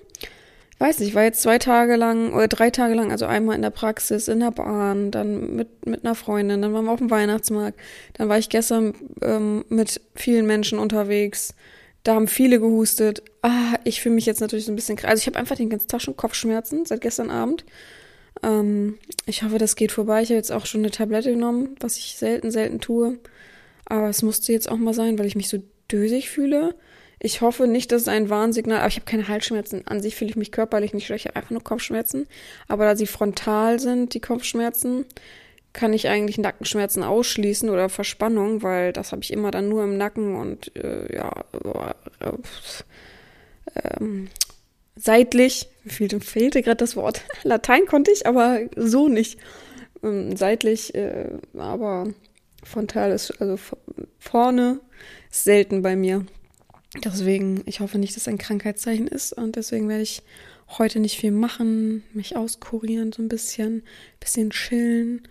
weiß 0.79 1.01
nicht, 1.01 1.15
war 1.15 1.25
jetzt 1.25 1.43
zwei 1.43 1.59
Tage 1.59 1.97
lang 1.97 2.33
oder 2.33 2.49
drei 2.49 2.71
Tage 2.71 2.95
lang, 2.95 3.11
also 3.11 3.27
einmal 3.27 3.57
in 3.57 3.63
der 3.63 3.71
Praxis, 3.71 4.29
in 4.29 4.41
der 4.41 4.53
Bahn, 4.53 5.11
dann 5.11 5.57
mit, 5.57 5.87
mit 5.87 6.05
einer 6.05 6.15
Freundin, 6.15 6.63
dann 6.63 6.73
waren 6.73 6.85
wir 6.85 6.93
auf 6.93 7.01
dem 7.01 7.11
Weihnachtsmarkt, 7.11 7.79
dann 8.15 8.29
war 8.29 8.39
ich 8.39 8.49
gestern 8.49 8.95
ähm, 9.23 9.65
mit 9.69 10.01
vielen 10.15 10.47
Menschen 10.47 10.79
unterwegs, 10.79 11.55
da 12.05 12.15
haben 12.15 12.29
viele 12.29 12.61
gehustet. 12.61 13.23
Ah, 13.43 13.75
ich 13.85 14.01
fühle 14.01 14.15
mich 14.15 14.27
jetzt 14.27 14.41
natürlich 14.41 14.65
so 14.65 14.73
ein 14.73 14.77
bisschen, 14.77 14.99
also 15.05 15.21
ich 15.21 15.27
habe 15.27 15.39
einfach 15.39 15.57
den 15.57 15.69
ganzen 15.69 15.89
Tag 15.89 16.01
schon 16.01 16.17
Kopfschmerzen 16.17 16.87
seit 16.87 17.01
gestern 17.01 17.31
Abend. 17.31 17.65
Ähm, 18.43 18.99
ich 19.27 19.43
hoffe, 19.43 19.59
das 19.59 19.77
geht 19.77 19.93
vorbei. 19.93 20.23
Ich 20.23 20.29
habe 20.29 20.37
jetzt 20.37 20.53
auch 20.53 20.67
schon 20.67 20.81
eine 20.81 20.91
Tablette 20.91 21.33
genommen, 21.33 21.77
was 21.81 21.99
ich 21.99 22.17
selten, 22.17 22.51
selten 22.51 22.81
tue. 22.81 23.19
Aber 23.85 24.09
es 24.09 24.23
musste 24.23 24.53
jetzt 24.53 24.71
auch 24.71 24.77
mal 24.77 24.95
sein, 24.95 25.19
weil 25.19 25.27
ich 25.27 25.37
mich 25.37 25.49
so 25.49 25.59
dösig 25.91 26.31
fühle. 26.31 26.75
Ich 27.21 27.41
hoffe 27.41 27.67
nicht, 27.67 27.91
dass 27.91 28.03
es 28.03 28.09
ein 28.09 28.31
Warnsignal, 28.31 28.79
aber 28.79 28.89
ich 28.89 28.97
habe 28.97 29.07
keine 29.07 29.29
Halsschmerzen. 29.29 29.87
An 29.87 30.01
sich 30.01 30.15
fühle 30.15 30.31
ich 30.31 30.37
mich 30.37 30.53
körperlich 30.53 30.95
nicht 30.95 31.07
schlecht, 31.07 31.25
ich 31.25 31.29
habe 31.29 31.37
einfach 31.37 31.51
nur 31.51 31.65
Kopfschmerzen. 31.65 32.29
Aber 32.69 32.85
da 32.85 32.97
sie 32.97 33.07
frontal 33.07 33.81
sind, 33.81 34.15
die 34.15 34.21
Kopfschmerzen, 34.21 35.05
kann 35.73 35.93
ich 35.93 36.09
eigentlich 36.09 36.39
Nackenschmerzen 36.39 37.03
ausschließen 37.03 37.69
oder 37.71 37.89
Verspannung, 37.89 38.63
weil 38.63 38.93
das 38.93 39.13
habe 39.13 39.23
ich 39.23 39.33
immer 39.33 39.51
dann 39.51 39.69
nur 39.69 39.85
im 39.85 39.97
Nacken 39.97 40.37
und 40.37 40.75
äh, 40.77 41.15
ja, 41.15 41.33
äh, 42.21 42.33
ähm, 44.01 44.29
seitlich, 44.97 45.69
fehlte, 45.87 46.21
fehlte 46.21 46.63
gerade 46.63 46.77
das 46.77 46.97
Wort, 46.97 47.23
Latein 47.43 47.87
konnte 47.87 48.11
ich, 48.11 48.27
aber 48.27 48.61
so 48.77 49.09
nicht. 49.09 49.39
Ähm, 50.03 50.37
seitlich, 50.37 50.95
äh, 50.95 51.31
aber 51.57 52.09
frontal 52.65 53.13
ist, 53.13 53.41
also 53.41 53.57
vorne, 54.19 54.81
ist 55.31 55.45
selten 55.45 55.83
bei 55.83 55.97
mir. 55.97 56.25
Deswegen, 57.05 57.63
ich 57.67 57.81
hoffe 57.81 57.99
nicht, 57.99 58.17
dass 58.17 58.23
es 58.23 58.29
ein 58.29 58.39
Krankheitszeichen 58.39 59.07
ist 59.07 59.33
und 59.33 59.57
deswegen 59.57 59.89
werde 59.89 60.03
ich 60.03 60.23
heute 60.77 61.01
nicht 61.01 61.19
viel 61.19 61.31
machen, 61.31 62.05
mich 62.13 62.37
auskurieren 62.37 63.13
so 63.13 63.23
ein 63.23 63.29
bisschen, 63.29 63.83
bisschen 64.21 64.51
chillen. 64.51 65.23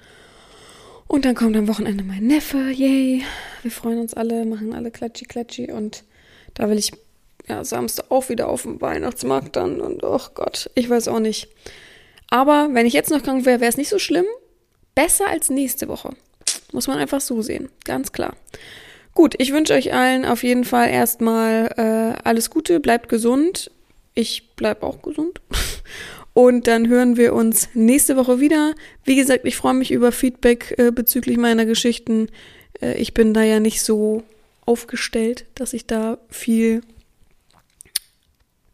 Und 1.07 1.25
dann 1.25 1.35
kommt 1.35 1.55
am 1.55 1.67
Wochenende 1.67 2.03
mein 2.03 2.27
Neffe, 2.27 2.57
yay. 2.71 3.23
Wir 3.61 3.71
freuen 3.71 3.99
uns 3.99 4.13
alle, 4.13 4.45
machen 4.45 4.73
alle 4.73 4.91
klatschi 4.91 5.25
klatschi 5.25 5.71
und 5.71 6.03
da 6.53 6.69
will 6.69 6.77
ich 6.77 6.91
ja 7.47 7.63
Samstag 7.63 8.07
auch 8.09 8.29
wieder 8.29 8.49
auf 8.49 8.63
dem 8.63 8.81
Weihnachtsmarkt 8.81 9.55
dann 9.55 9.79
und 9.79 10.03
oh 10.03 10.21
Gott, 10.33 10.69
ich 10.75 10.89
weiß 10.89 11.07
auch 11.07 11.19
nicht. 11.19 11.47
Aber 12.29 12.69
wenn 12.73 12.85
ich 12.85 12.93
jetzt 12.93 13.09
noch 13.09 13.23
krank 13.23 13.45
wäre, 13.45 13.61
wäre 13.61 13.69
es 13.69 13.77
nicht 13.77 13.89
so 13.89 13.99
schlimm. 13.99 14.25
Besser 14.95 15.29
als 15.29 15.49
nächste 15.49 15.87
Woche. 15.87 16.13
Muss 16.73 16.87
man 16.87 16.97
einfach 16.97 17.21
so 17.21 17.41
sehen, 17.41 17.69
ganz 17.85 18.11
klar. 18.11 18.35
Gut, 19.17 19.33
ich 19.39 19.51
wünsche 19.51 19.73
euch 19.73 19.95
allen 19.95 20.25
auf 20.25 20.43
jeden 20.43 20.63
Fall 20.63 20.91
erstmal 20.91 21.73
äh, 21.75 22.21
alles 22.23 22.51
Gute, 22.51 22.79
bleibt 22.79 23.09
gesund. 23.09 23.71
Ich 24.13 24.49
bleib 24.55 24.83
auch 24.83 25.01
gesund. 25.01 25.41
Und 26.35 26.67
dann 26.67 26.87
hören 26.87 27.17
wir 27.17 27.33
uns 27.33 27.69
nächste 27.73 28.15
Woche 28.15 28.39
wieder. 28.39 28.75
Wie 29.05 29.15
gesagt, 29.15 29.45
ich 29.45 29.55
freue 29.55 29.73
mich 29.73 29.89
über 29.89 30.11
Feedback 30.11 30.75
äh, 30.77 30.91
bezüglich 30.91 31.37
meiner 31.37 31.65
Geschichten. 31.65 32.27
Äh, 32.79 33.01
ich 33.01 33.15
bin 33.15 33.33
da 33.33 33.41
ja 33.41 33.59
nicht 33.59 33.81
so 33.81 34.21
aufgestellt, 34.67 35.47
dass 35.55 35.73
ich 35.73 35.87
da 35.87 36.19
viel, 36.29 36.81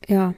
ja, 0.10 0.34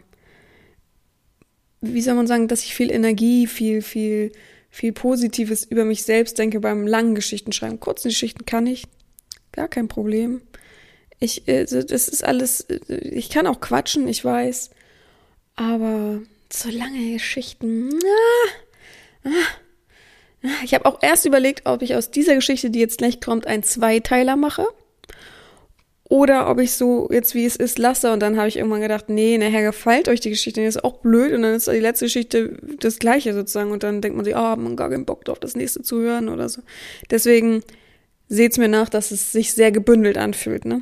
wie 1.81 2.01
soll 2.01 2.13
man 2.13 2.27
sagen, 2.27 2.47
dass 2.47 2.61
ich 2.61 2.75
viel 2.75 2.91
Energie, 2.91 3.47
viel, 3.47 3.81
viel, 3.81 4.33
viel 4.69 4.93
Positives 4.93 5.63
über 5.63 5.83
mich 5.83 6.03
selbst 6.03 6.37
denke 6.37 6.59
beim 6.59 6.85
langen 6.85 7.15
Geschichten 7.15 7.53
schreiben. 7.53 7.79
Kurzen 7.79 8.09
Geschichten 8.09 8.45
kann 8.45 8.67
ich, 8.67 8.83
gar 9.55 9.67
kein 9.67 9.87
Problem. 9.87 10.41
Ich, 11.19 11.47
äh, 11.47 11.65
das 11.65 12.07
ist 12.07 12.23
alles, 12.23 12.61
äh, 12.61 12.95
ich 12.95 13.29
kann 13.29 13.47
auch 13.47 13.59
quatschen, 13.61 14.07
ich 14.07 14.23
weiß, 14.23 14.69
aber 15.55 16.21
so 16.51 16.69
lange 16.69 17.13
Geschichten. 17.13 17.89
Ah, 19.23 19.29
ah, 20.43 20.49
ich 20.63 20.73
habe 20.73 20.85
auch 20.85 21.01
erst 21.01 21.25
überlegt, 21.25 21.65
ob 21.65 21.81
ich 21.81 21.95
aus 21.95 22.11
dieser 22.11 22.35
Geschichte, 22.35 22.69
die 22.69 22.79
jetzt 22.79 22.99
gleich 22.99 23.21
kommt, 23.21 23.47
einen 23.47 23.63
Zweiteiler 23.63 24.35
mache. 24.35 24.67
Oder 26.07 26.47
ob 26.51 26.59
ich 26.59 26.73
so 26.73 27.09
jetzt 27.11 27.33
wie 27.33 27.45
es 27.45 27.55
ist 27.55 27.79
lasse 27.79 28.13
und 28.13 28.19
dann 28.19 28.37
habe 28.37 28.47
ich 28.47 28.57
irgendwann 28.57 28.81
gedacht, 28.81 29.09
nee, 29.09 29.39
nachher 29.39 29.63
gefällt 29.63 30.07
euch 30.07 30.19
die 30.19 30.29
Geschichte, 30.29 30.61
die 30.61 30.67
ist 30.67 30.83
auch 30.83 30.99
blöd 30.99 31.33
und 31.33 31.41
dann 31.41 31.55
ist 31.55 31.67
die 31.67 31.79
letzte 31.79 32.05
Geschichte 32.05 32.59
das 32.79 32.99
gleiche 32.99 33.33
sozusagen 33.33 33.71
und 33.71 33.81
dann 33.81 34.01
denkt 34.01 34.15
man 34.15 34.23
sich, 34.23 34.35
oh, 34.35 34.55
man 34.55 34.75
gar 34.75 34.91
keinen 34.91 35.05
Bock 35.05 35.25
drauf, 35.25 35.39
das 35.39 35.55
nächste 35.55 35.81
zu 35.81 35.99
hören 36.01 36.29
oder 36.29 36.47
so. 36.47 36.61
Deswegen 37.09 37.63
seht's 38.27 38.57
mir 38.57 38.67
nach, 38.67 38.89
dass 38.89 39.11
es 39.11 39.31
sich 39.31 39.53
sehr 39.53 39.71
gebündelt 39.71 40.17
anfühlt, 40.17 40.65
ne? 40.65 40.81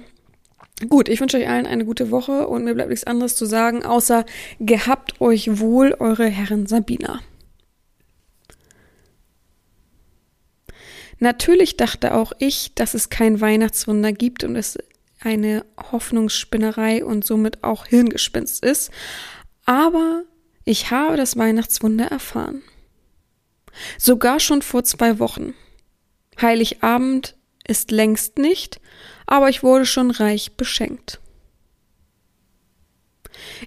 Gut, 0.90 1.08
ich 1.08 1.22
wünsche 1.22 1.38
euch 1.38 1.48
allen 1.48 1.68
eine 1.68 1.86
gute 1.86 2.12
Woche 2.12 2.48
und 2.48 2.66
mir 2.66 2.74
bleibt 2.74 2.90
nichts 2.90 3.06
anderes 3.06 3.36
zu 3.36 3.46
sagen, 3.46 3.86
außer 3.86 4.26
gehabt 4.60 5.22
euch 5.22 5.60
wohl, 5.60 5.96
eure 6.00 6.26
Herren 6.26 6.66
Sabina. 6.66 7.22
Natürlich 11.20 11.78
dachte 11.78 12.16
auch 12.16 12.34
ich, 12.40 12.74
dass 12.76 12.96
es 12.96 13.10
kein 13.10 13.40
Weihnachtswunder 13.40 14.12
gibt 14.12 14.44
und 14.44 14.56
es 14.58 14.78
eine 15.22 15.64
Hoffnungsspinnerei 15.92 17.06
und 17.06 17.24
somit 17.24 17.64
auch 17.64 17.86
Hirngespinst 17.86 18.64
ist, 18.64 18.92
aber 19.66 20.24
ich 20.66 20.92
habe 20.92 21.16
das 21.16 21.38
Weihnachtswunder 21.38 22.08
erfahren. 22.08 22.62
Sogar 23.98 24.40
schon 24.40 24.62
vor 24.62 24.84
zwei 24.84 25.20
Wochen. 25.20 25.54
Heiligabend 26.42 27.36
ist 27.68 27.92
längst 27.92 28.38
nicht, 28.38 28.80
aber 29.26 29.50
ich 29.50 29.64
wurde 29.64 29.86
schon 29.86 30.12
reich 30.12 30.54
beschenkt. 30.58 31.20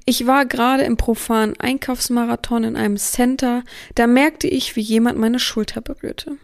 Ich 0.04 0.26
war 0.26 0.46
gerade 0.46 0.84
im 0.84 0.96
profanen 0.96 1.58
Einkaufsmarathon 1.58 2.64
in 2.64 2.76
einem 2.76 2.96
Center, 2.96 3.64
da 3.94 4.06
merkte 4.06 4.46
ich, 4.46 4.76
wie 4.76 4.80
jemand 4.80 5.18
meine 5.18 5.38
Schulter 5.38 5.80
berührte. 5.80 6.38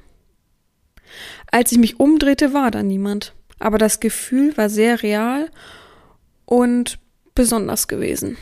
Als 1.51 1.73
ich 1.73 1.79
mich 1.79 2.01
umdrehte, 2.01 2.53
war 2.55 2.71
da 2.71 2.83
niemand, 2.83 3.35
aber 3.59 3.79
das 3.79 4.01
Gefühl 4.01 4.57
war 4.57 4.71
sehr 4.71 5.03
real 5.03 5.51
und 6.47 6.99
besonders 7.35 7.89
gewesen. 7.89 8.37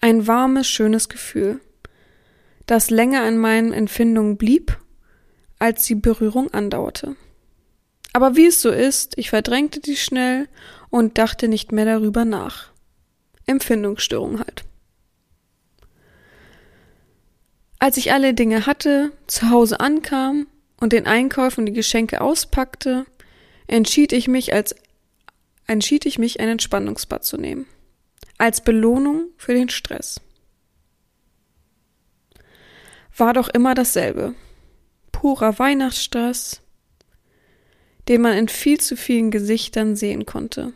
Ein 0.00 0.26
warmes, 0.26 0.68
schönes 0.68 1.08
Gefühl, 1.08 1.60
das 2.66 2.90
länger 2.90 3.26
in 3.28 3.38
meinen 3.38 3.72
Empfindungen 3.72 4.36
blieb, 4.36 4.78
als 5.62 5.84
die 5.84 5.94
Berührung 5.94 6.52
andauerte. 6.52 7.14
Aber 8.12 8.34
wie 8.34 8.46
es 8.46 8.60
so 8.60 8.70
ist, 8.70 9.16
ich 9.16 9.30
verdrängte 9.30 9.78
die 9.78 9.96
schnell 9.96 10.48
und 10.90 11.18
dachte 11.18 11.46
nicht 11.46 11.70
mehr 11.70 11.84
darüber 11.84 12.24
nach. 12.24 12.72
Empfindungsstörung 13.46 14.40
halt. 14.40 14.64
Als 17.78 17.96
ich 17.96 18.12
alle 18.12 18.34
Dinge 18.34 18.66
hatte, 18.66 19.12
zu 19.28 19.50
Hause 19.50 19.78
ankam 19.78 20.48
und 20.80 20.92
den 20.92 21.06
Einkauf 21.06 21.58
und 21.58 21.66
die 21.66 21.72
Geschenke 21.72 22.22
auspackte, 22.22 23.06
entschied 23.68 24.12
ich 24.12 24.26
mich 24.26 24.52
als 24.52 24.74
entschied 25.68 26.06
ich 26.06 26.18
mich, 26.18 26.40
ein 26.40 26.48
Entspannungsbad 26.48 27.24
zu 27.24 27.36
nehmen. 27.36 27.66
Als 28.36 28.62
Belohnung 28.62 29.28
für 29.36 29.54
den 29.54 29.68
Stress. 29.68 30.20
War 33.16 33.32
doch 33.32 33.48
immer 33.48 33.76
dasselbe. 33.76 34.34
Purer 35.22 35.56
Weihnachtsstress, 35.60 36.62
den 38.08 38.22
man 38.22 38.36
in 38.36 38.48
viel 38.48 38.80
zu 38.80 38.96
vielen 38.96 39.30
Gesichtern 39.30 39.94
sehen 39.94 40.26
konnte. 40.26 40.72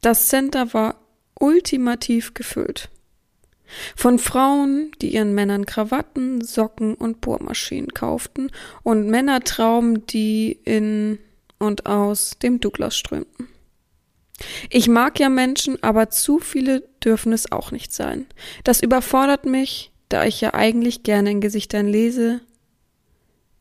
Das 0.00 0.26
Center 0.26 0.74
war 0.74 0.96
ultimativ 1.38 2.34
gefüllt. 2.34 2.90
Von 3.94 4.18
Frauen, 4.18 4.90
die 5.00 5.14
ihren 5.14 5.32
Männern 5.32 5.64
Krawatten, 5.64 6.40
Socken 6.40 6.96
und 6.96 7.20
Bohrmaschinen 7.20 7.94
kauften 7.94 8.50
und 8.82 9.06
Männertrauben, 9.06 10.04
die 10.08 10.58
in 10.64 11.20
und 11.60 11.86
aus 11.86 12.38
dem 12.42 12.58
Douglas 12.58 12.96
strömten. 12.96 13.46
Ich 14.70 14.88
mag 14.88 15.20
ja 15.20 15.28
Menschen, 15.28 15.80
aber 15.84 16.10
zu 16.10 16.40
viele 16.40 16.80
dürfen 17.04 17.32
es 17.32 17.52
auch 17.52 17.70
nicht 17.70 17.92
sein. 17.92 18.26
Das 18.64 18.80
überfordert 18.82 19.46
mich, 19.46 19.92
da 20.08 20.24
ich 20.24 20.40
ja 20.40 20.52
eigentlich 20.52 21.04
gerne 21.04 21.30
in 21.30 21.40
Gesichtern 21.40 21.86
lese. 21.86 22.40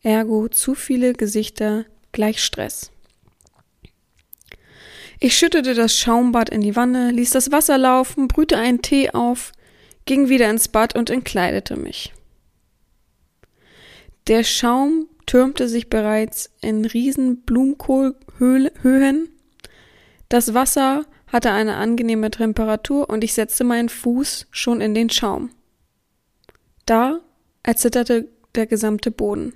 Ergo 0.05 0.47
zu 0.49 0.75
viele 0.75 1.13
Gesichter 1.13 1.85
gleich 2.11 2.43
Stress. 2.43 2.91
Ich 5.19 5.35
schüttete 5.35 5.73
das 5.73 5.97
Schaumbad 5.97 6.49
in 6.51 6.61
die 6.61 6.75
Wanne, 6.75 7.09
ließ 7.09 7.31
das 7.31 7.51
Wasser 7.51 7.79
laufen, 7.79 8.27
brühte 8.27 8.55
einen 8.57 8.83
Tee 8.83 9.09
auf, 9.09 9.51
ging 10.05 10.29
wieder 10.29 10.47
ins 10.51 10.67
Bad 10.67 10.95
und 10.95 11.09
entkleidete 11.09 11.75
mich. 11.75 12.13
Der 14.27 14.43
Schaum 14.43 15.07
türmte 15.25 15.67
sich 15.67 15.89
bereits 15.89 16.51
in 16.61 16.85
riesen 16.85 17.41
Blumenkohlhöhen. 17.41 19.29
Das 20.29 20.53
Wasser 20.53 21.05
hatte 21.25 21.49
eine 21.49 21.77
angenehme 21.77 22.29
Temperatur 22.29 23.09
und 23.09 23.23
ich 23.23 23.33
setzte 23.33 23.63
meinen 23.63 23.89
Fuß 23.89 24.45
schon 24.51 24.81
in 24.81 24.93
den 24.93 25.09
Schaum. 25.09 25.49
Da 26.85 27.21
erzitterte 27.63 28.27
der 28.53 28.67
gesamte 28.67 29.09
Boden. 29.09 29.53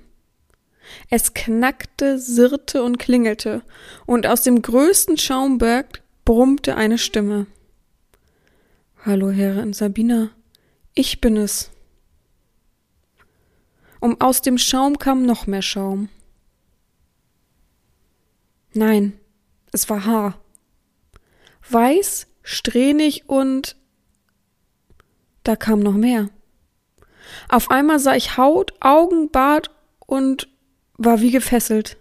Es 1.08 1.34
knackte, 1.34 2.18
sirrte 2.18 2.82
und 2.82 2.98
klingelte, 2.98 3.62
und 4.06 4.26
aus 4.26 4.42
dem 4.42 4.62
größten 4.62 5.16
Schaumberg 5.16 6.02
brummte 6.24 6.76
eine 6.76 6.98
Stimme. 6.98 7.46
Hallo, 9.04 9.30
Herrin 9.30 9.72
Sabina, 9.72 10.30
ich 10.94 11.20
bin 11.20 11.36
es. 11.36 11.70
Und 14.00 14.20
aus 14.20 14.42
dem 14.42 14.58
Schaum 14.58 14.98
kam 14.98 15.24
noch 15.26 15.46
mehr 15.46 15.62
Schaum. 15.62 16.08
Nein, 18.72 19.18
es 19.72 19.88
war 19.90 20.04
Haar. 20.04 20.38
Weiß, 21.68 22.26
strähnig 22.42 23.28
und 23.28 23.76
da 25.44 25.56
kam 25.56 25.80
noch 25.80 25.94
mehr. 25.94 26.28
Auf 27.48 27.70
einmal 27.70 27.98
sah 27.98 28.14
ich 28.14 28.36
Haut, 28.36 28.74
Augen, 28.80 29.30
Bart 29.30 29.70
und 30.06 30.48
war 31.00 31.20
wie 31.20 31.30
gefesselt. 31.30 31.96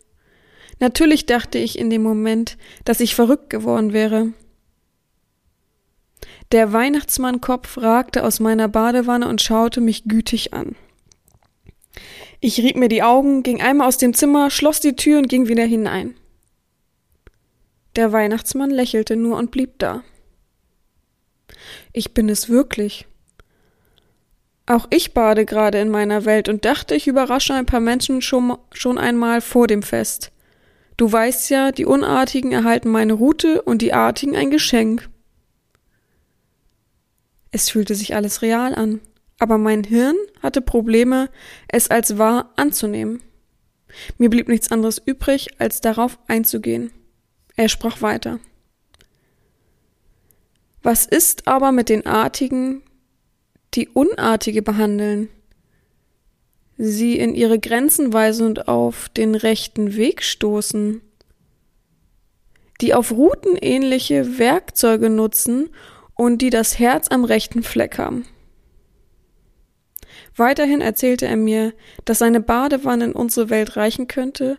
Natürlich 0.79 1.25
dachte 1.25 1.58
ich 1.58 1.79
in 1.79 1.89
dem 1.89 2.03
Moment, 2.03 2.58
dass 2.86 3.00
ich 3.00 3.15
verrückt 3.15 3.50
geworden 3.50 3.94
wäre. 3.94 4.34
Der 6.51 6.74
Weihnachtsmannkopf 6.74 7.77
ragte 7.77 8.24
aus 8.24 8.39
meiner 8.39 8.68
Badewanne 8.68 9.27
und 9.27 9.41
schaute 9.41 9.82
mich 9.82 10.06
gütig 10.06 10.53
an. 10.53 10.75
Ich 12.41 12.60
rieb 12.60 12.75
mir 12.75 12.89
die 12.89 13.03
Augen, 13.03 13.44
ging 13.44 13.62
einmal 13.62 13.88
aus 13.88 13.98
dem 13.98 14.13
Zimmer, 14.13 14.50
schloss 14.50 14.79
die 14.79 14.96
Tür 14.96 15.20
und 15.20 15.27
ging 15.27 15.48
wieder 15.48 15.65
hinein. 15.65 16.15
Der 17.96 18.12
Weihnachtsmann 18.12 18.70
lächelte 18.70 19.15
nur 19.15 19.38
und 19.38 19.51
blieb 19.51 19.79
da. 19.79 20.03
Ich 21.94 22.13
bin 22.13 22.29
es 22.29 22.50
wirklich. 22.50 23.08
Auch 24.69 24.88
ich 24.89 25.13
bade 25.13 25.43
gerade 25.43 25.79
in 25.79 25.89
meiner 25.89 26.23
Welt 26.23 26.47
und 26.47 26.63
dachte, 26.63 26.95
ich 26.95 27.07
überrasche 27.07 27.53
ein 27.53 27.65
paar 27.65 27.81
Menschen 27.81 28.21
schon, 28.21 28.57
schon 28.71 28.97
einmal 28.97 29.41
vor 29.41 29.67
dem 29.67 29.83
Fest. 29.83 30.31
Du 30.95 31.11
weißt 31.11 31.49
ja, 31.49 31.73
die 31.73 31.85
Unartigen 31.85 32.53
erhalten 32.53 32.89
meine 32.89 33.13
Route 33.13 33.61
und 33.61 33.81
die 33.81 33.91
Artigen 33.91 34.38
ein 34.38 34.49
Geschenk. 34.49 35.09
Es 37.51 37.69
fühlte 37.69 37.95
sich 37.95 38.15
alles 38.15 38.41
real 38.41 38.73
an 38.73 39.01
aber 39.39 39.57
mein 39.57 39.83
Hirn 39.83 40.17
hatte 40.43 40.61
Probleme, 40.61 41.29
es 41.69 41.89
als 41.89 42.17
wahr 42.17 42.51
anzunehmen. 42.57 43.21
Mir 44.17 44.29
blieb 44.29 44.49
nichts 44.49 44.71
anderes 44.71 45.01
übrig, 45.03 45.47
als 45.57 45.81
darauf 45.81 46.19
einzugehen. 46.27 46.91
Er 47.55 47.69
sprach 47.69 48.01
weiter. 48.01 48.39
Was 50.83 51.05
ist 51.05 51.47
aber 51.47 51.71
mit 51.71 51.89
den 51.89 52.05
Artigen, 52.05 52.83
die 53.73 53.88
Unartige 53.89 54.61
behandeln? 54.61 55.29
Sie 56.77 57.17
in 57.17 57.35
ihre 57.35 57.59
Grenzen 57.59 58.13
weisen 58.13 58.47
und 58.47 58.67
auf 58.67 59.09
den 59.09 59.35
rechten 59.35 59.95
Weg 59.95 60.23
stoßen? 60.23 61.01
Die 62.81 62.93
auf 62.93 63.11
Routen 63.11 63.57
ähnliche 63.57 64.39
Werkzeuge 64.39 65.09
nutzen 65.09 65.69
und 66.15 66.41
die 66.41 66.49
das 66.49 66.79
Herz 66.79 67.09
am 67.09 67.25
rechten 67.25 67.63
Fleck 67.63 67.97
haben? 67.97 68.25
Weiterhin 70.35 70.79
erzählte 70.79 71.27
er 71.27 71.35
mir, 71.35 71.73
dass 72.05 72.19
seine 72.19 72.39
Badewanne 72.39 73.05
in 73.05 73.11
unsere 73.11 73.49
Welt 73.49 73.75
reichen 73.75 74.07
könnte, 74.07 74.57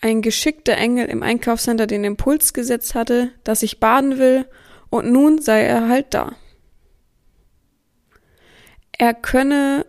ein 0.00 0.22
geschickter 0.22 0.76
Engel 0.76 1.06
im 1.06 1.22
Einkaufscenter 1.22 1.86
den 1.86 2.04
Impuls 2.04 2.54
gesetzt 2.54 2.94
hatte, 2.94 3.30
dass 3.44 3.62
ich 3.62 3.80
baden 3.80 4.18
will, 4.18 4.46
und 4.88 5.12
nun 5.12 5.40
sei 5.40 5.62
er 5.62 5.88
halt 5.88 6.14
da. 6.14 6.34
Er 9.00 9.14
könne 9.14 9.86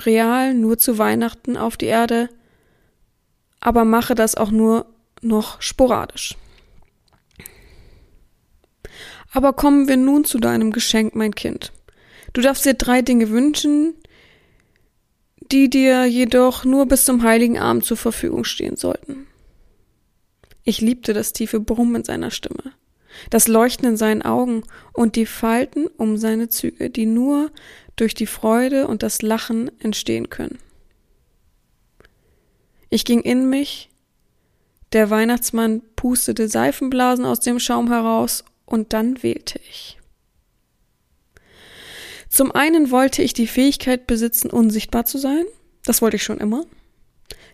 real 0.00 0.52
nur 0.52 0.76
zu 0.76 0.98
Weihnachten 0.98 1.56
auf 1.56 1.78
die 1.78 1.86
Erde, 1.86 2.28
aber 3.58 3.86
mache 3.86 4.14
das 4.14 4.34
auch 4.34 4.50
nur 4.50 4.84
noch 5.22 5.62
sporadisch. 5.62 6.36
Aber 9.32 9.54
kommen 9.54 9.88
wir 9.88 9.96
nun 9.96 10.26
zu 10.26 10.38
deinem 10.38 10.72
Geschenk, 10.72 11.14
mein 11.14 11.34
Kind. 11.34 11.72
Du 12.34 12.42
darfst 12.42 12.66
dir 12.66 12.74
drei 12.74 13.00
Dinge 13.00 13.30
wünschen, 13.30 13.94
die 15.50 15.70
dir 15.70 16.04
jedoch 16.04 16.66
nur 16.66 16.84
bis 16.84 17.06
zum 17.06 17.22
heiligen 17.22 17.58
Abend 17.58 17.86
zur 17.86 17.96
Verfügung 17.96 18.44
stehen 18.44 18.76
sollten. 18.76 19.26
Ich 20.64 20.82
liebte 20.82 21.14
das 21.14 21.32
tiefe 21.32 21.60
Brummen 21.60 21.96
in 21.96 22.04
seiner 22.04 22.30
Stimme, 22.30 22.74
das 23.30 23.48
Leuchten 23.48 23.86
in 23.86 23.96
seinen 23.96 24.22
Augen 24.22 24.62
und 24.92 25.16
die 25.16 25.26
Falten 25.26 25.86
um 25.96 26.16
seine 26.16 26.48
Züge, 26.48 26.90
die 26.90 27.06
nur 27.06 27.50
durch 27.96 28.14
die 28.14 28.26
Freude 28.26 28.86
und 28.86 29.02
das 29.02 29.22
Lachen 29.22 29.70
entstehen 29.80 30.30
können. 30.30 30.58
Ich 32.88 33.04
ging 33.04 33.20
in 33.20 33.48
mich, 33.48 33.90
der 34.92 35.10
Weihnachtsmann 35.10 35.82
pustete 35.94 36.48
Seifenblasen 36.48 37.24
aus 37.24 37.40
dem 37.40 37.60
Schaum 37.60 37.88
heraus 37.88 38.44
und 38.64 38.92
dann 38.92 39.22
wählte 39.22 39.60
ich. 39.68 39.98
Zum 42.28 42.52
einen 42.52 42.90
wollte 42.90 43.22
ich 43.22 43.34
die 43.34 43.46
Fähigkeit 43.46 44.06
besitzen, 44.06 44.50
unsichtbar 44.50 45.04
zu 45.04 45.18
sein. 45.18 45.44
Das 45.84 46.00
wollte 46.00 46.16
ich 46.16 46.22
schon 46.22 46.38
immer. 46.38 46.64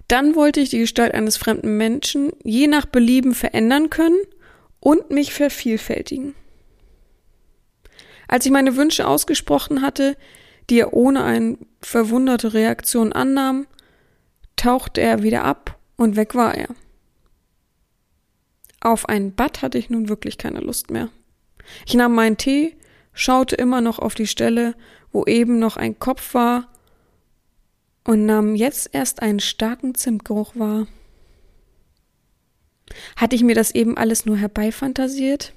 Dann 0.09 0.35
wollte 0.35 0.61
ich 0.61 0.69
die 0.69 0.79
Gestalt 0.79 1.15
eines 1.15 1.37
fremden 1.37 1.77
Menschen 1.77 2.33
je 2.45 2.67
nach 2.67 2.87
Belieben 2.87 3.35
verändern 3.35 3.91
können 3.91 4.19
und 4.87 5.11
mich 5.11 5.35
vervielfältigen. 5.35 6.37
Als 8.28 8.47
ich 8.47 8.52
meine 8.52 8.76
Wünsche 8.76 9.09
ausgesprochen 9.09 9.83
hatte, 9.83 10.16
die 10.71 10.78
er 10.78 10.93
ohne 10.93 11.25
eine 11.25 11.59
verwunderte 11.81 12.55
Reaktion 12.55 13.12
annahm, 13.12 13.66
tauchte 14.55 15.01
er 15.01 15.25
wieder 15.25 15.42
ab 15.42 15.77
und 15.96 16.14
weg 16.14 16.37
war 16.37 16.55
er. 16.55 16.68
Auf 18.81 19.09
ein 19.09 19.35
Bad 19.35 19.61
hatte 19.61 19.77
ich 19.77 19.90
nun 19.90 20.09
wirklich 20.09 20.38
keine 20.38 20.61
Lust 20.61 20.92
mehr. 20.92 21.09
Ich 21.85 21.94
nahm 21.94 22.14
meinen 22.14 22.37
Tee, 22.37 22.77
schaute 23.12 23.57
immer 23.57 23.81
noch 23.81 23.99
auf 23.99 24.14
die 24.14 24.29
Stelle, 24.29 24.77
wo 25.11 25.25
eben 25.25 25.59
noch 25.59 25.77
ein 25.77 25.99
Kopf 25.99 26.33
war, 26.33 26.72
und 28.05 28.25
nahm 28.25 28.55
jetzt 28.55 28.90
erst 28.92 29.20
einen 29.20 29.40
starken 29.40 29.96
Zimtgeruch 29.96 30.55
wahr. 30.55 30.87
Hatte 33.16 33.37
ich 33.37 33.42
mir 33.42 33.55
das 33.55 33.72
eben 33.72 33.96
alles 33.96 34.27
nur 34.27 34.37
herbeifantasiert? 34.37 35.53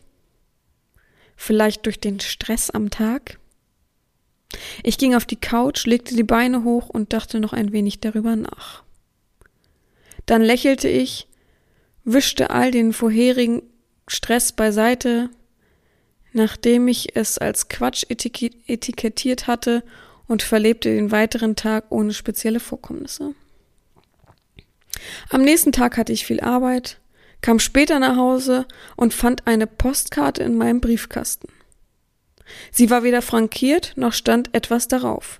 Vielleicht 1.35 1.85
durch 1.85 1.99
den 1.99 2.19
Stress 2.19 2.69
am 2.69 2.89
Tag? 2.89 3.39
Ich 4.83 4.97
ging 4.97 5.15
auf 5.15 5.25
die 5.25 5.39
Couch, 5.39 5.85
legte 5.85 6.15
die 6.15 6.23
Beine 6.23 6.63
hoch 6.63 6.89
und 6.89 7.13
dachte 7.13 7.39
noch 7.39 7.53
ein 7.53 7.71
wenig 7.71 7.99
darüber 7.99 8.35
nach. 8.35 8.83
Dann 10.25 10.41
lächelte 10.41 10.89
ich, 10.89 11.27
wischte 12.03 12.49
all 12.49 12.71
den 12.71 12.93
vorherigen 12.93 13.61
Stress 14.07 14.51
beiseite, 14.51 15.29
nachdem 16.33 16.87
ich 16.87 17.15
es 17.15 17.37
als 17.37 17.69
Quatsch 17.69 18.05
etikettiert 18.09 19.47
hatte 19.47 19.83
und 20.27 20.43
verlebte 20.43 20.93
den 20.93 21.11
weiteren 21.11 21.55
Tag 21.55 21.85
ohne 21.89 22.13
spezielle 22.13 22.59
Vorkommnisse. 22.59 23.33
Am 25.29 25.41
nächsten 25.41 25.71
Tag 25.71 25.97
hatte 25.97 26.13
ich 26.13 26.25
viel 26.25 26.39
Arbeit, 26.41 26.99
kam 27.41 27.59
später 27.59 27.99
nach 27.99 28.15
Hause 28.15 28.65
und 28.95 29.13
fand 29.13 29.47
eine 29.47 29.67
Postkarte 29.67 30.43
in 30.43 30.57
meinem 30.57 30.81
Briefkasten. 30.81 31.47
Sie 32.71 32.89
war 32.89 33.03
weder 33.03 33.21
frankiert, 33.21 33.93
noch 33.95 34.13
stand 34.13 34.53
etwas 34.53 34.87
darauf. 34.87 35.39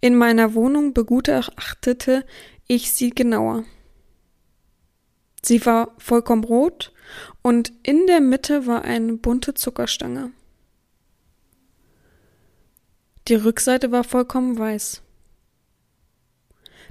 In 0.00 0.16
meiner 0.16 0.54
Wohnung 0.54 0.94
begutachtete 0.94 2.24
ich 2.66 2.92
sie 2.92 3.10
genauer. 3.10 3.64
Sie 5.42 5.64
war 5.64 5.94
vollkommen 5.98 6.44
rot 6.44 6.92
und 7.42 7.72
in 7.82 8.06
der 8.06 8.20
Mitte 8.20 8.66
war 8.66 8.82
eine 8.82 9.14
bunte 9.14 9.54
Zuckerstange. 9.54 10.32
Die 13.28 13.34
Rückseite 13.34 13.92
war 13.92 14.04
vollkommen 14.04 14.58
weiß. 14.58 15.02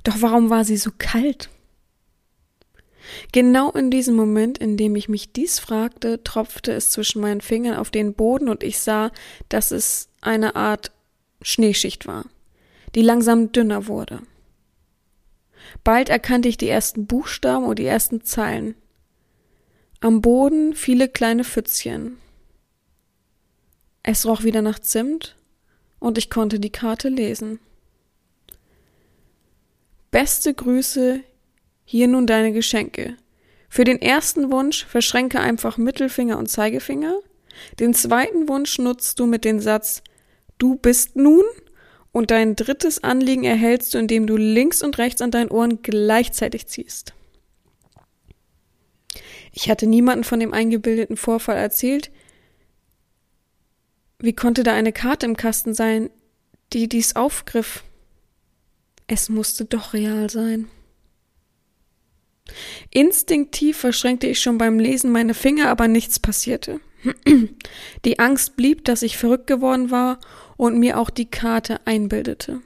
Doch 0.04 0.22
warum 0.22 0.50
war 0.50 0.64
sie 0.64 0.78
so 0.78 0.92
kalt? 0.98 1.50
Genau 3.32 3.72
in 3.72 3.92
diesem 3.92 4.16
Moment, 4.16 4.58
in 4.58 4.78
dem 4.78 4.96
ich 4.96 5.10
mich 5.10 5.32
dies 5.32 5.60
fragte, 5.60 6.24
tropfte 6.24 6.72
es 6.72 6.90
zwischen 6.92 7.22
meinen 7.22 7.42
Fingern 7.42 7.78
auf 7.78 7.92
den 7.92 8.14
Boden 8.14 8.50
und 8.50 8.64
ich 8.64 8.80
sah, 8.80 9.12
dass 9.50 9.72
es 9.72 10.10
eine 10.22 10.56
Art 10.56 10.92
Schneeschicht 11.42 12.08
war, 12.08 12.26
die 12.96 13.02
langsam 13.02 13.52
dünner 13.52 13.88
wurde. 13.88 14.22
Bald 15.84 16.10
erkannte 16.10 16.50
ich 16.50 16.58
die 16.58 16.70
ersten 16.70 17.08
Buchstaben 17.08 17.66
und 17.66 17.80
die 17.80 17.86
ersten 17.86 18.24
Zeilen. 18.24 18.76
Am 20.00 20.22
Boden 20.22 20.74
viele 20.74 21.10
kleine 21.10 21.44
Pfützchen. 21.44 22.18
Es 24.04 24.26
roch 24.26 24.44
wieder 24.44 24.62
nach 24.62 24.80
Zimt 24.80 25.36
und 26.00 26.18
ich 26.18 26.30
konnte 26.30 26.60
die 26.60 26.70
Karte 26.70 27.10
lesen. 27.10 27.60
Beste 30.12 30.54
Grüße, 30.54 31.22
hier 31.90 32.10
nun 32.10 32.28
deine 32.28 32.52
Geschenke. 32.52 33.16
Für 33.70 33.86
den 33.86 34.02
ersten 34.02 34.52
Wunsch 34.52 34.86
verschränke 34.86 35.40
einfach 35.40 35.78
Mittelfinger 35.78 36.38
und 36.38 36.48
Zeigefinger. 36.48 37.18
Den 37.80 37.94
zweiten 37.94 38.50
Wunsch 38.50 38.78
nutzt 38.78 39.22
du 39.22 39.26
mit 39.26 39.46
dem 39.46 39.62
Satz 39.62 40.04
Du 40.58 40.76
bist 40.76 41.16
nun 41.16 41.46
und 42.12 42.30
dein 42.30 42.58
drittes 42.58 43.06
Anliegen 43.06 43.46
erhältst 43.46 43.94
du, 43.94 44.00
indem 44.00 44.28
du 44.28 44.36
links 44.36 44.82
und 44.84 44.98
rechts 44.98 45.22
an 45.22 45.32
deinen 45.32 45.50
Ohren 45.50 45.82
gleichzeitig 45.82 46.68
ziehst. 46.68 47.14
Ich 49.54 49.70
hatte 49.70 49.88
niemanden 49.88 50.26
von 50.26 50.42
dem 50.42 50.54
eingebildeten 50.54 51.16
Vorfall 51.16 51.56
erzählt. 51.56 52.12
Wie 54.20 54.34
konnte 54.34 54.64
da 54.64 54.74
eine 54.74 54.92
Karte 54.92 55.26
im 55.26 55.38
Kasten 55.38 55.74
sein, 55.74 56.10
die 56.74 56.90
dies 56.90 57.16
aufgriff? 57.16 57.86
Es 59.08 59.30
musste 59.30 59.64
doch 59.64 59.94
real 59.94 60.30
sein. 60.30 60.68
Instinktiv 62.92 63.78
verschränkte 63.78 64.28
ich 64.28 64.40
schon 64.40 64.58
beim 64.58 64.80
Lesen 64.80 65.12
meine 65.12 65.34
Finger, 65.34 65.70
aber 65.70 65.88
nichts 65.88 66.20
passierte. 66.20 66.80
Die 68.06 68.20
Angst 68.20 68.56
blieb, 68.56 68.86
dass 68.86 69.02
ich 69.02 69.18
verrückt 69.18 69.48
geworden 69.48 69.92
war 69.92 70.20
und 70.58 70.80
mir 70.80 71.00
auch 71.00 71.10
die 71.10 71.30
Karte 71.30 71.80
einbildete. 71.86 72.62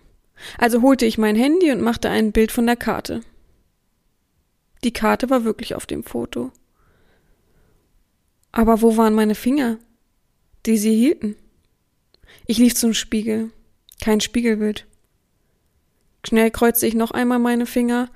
Also 0.58 0.82
holte 0.82 1.06
ich 1.06 1.18
mein 1.18 1.36
Handy 1.36 1.72
und 1.72 1.82
machte 1.82 2.10
ein 2.10 2.32
Bild 2.32 2.52
von 2.52 2.66
der 2.66 2.78
Karte. 2.78 3.22
Die 4.84 4.94
Karte 4.94 5.30
war 5.30 5.44
wirklich 5.44 5.76
auf 5.76 5.86
dem 5.86 6.04
Foto. 6.04 6.52
Aber 8.52 8.82
wo 8.82 8.98
waren 8.98 9.14
meine 9.14 9.36
Finger, 9.36 9.78
die 10.66 10.78
sie 10.78 10.96
hielten? 10.96 11.36
Ich 12.48 12.58
lief 12.58 12.76
zum 12.76 12.94
Spiegel. 12.94 13.52
Kein 14.02 14.20
Spiegelbild. 14.20 14.88
Schnell 16.26 16.52
kreuzte 16.52 16.88
ich 16.88 16.96
noch 16.96 17.12
einmal 17.12 17.40
meine 17.40 17.66
Finger 17.66 18.10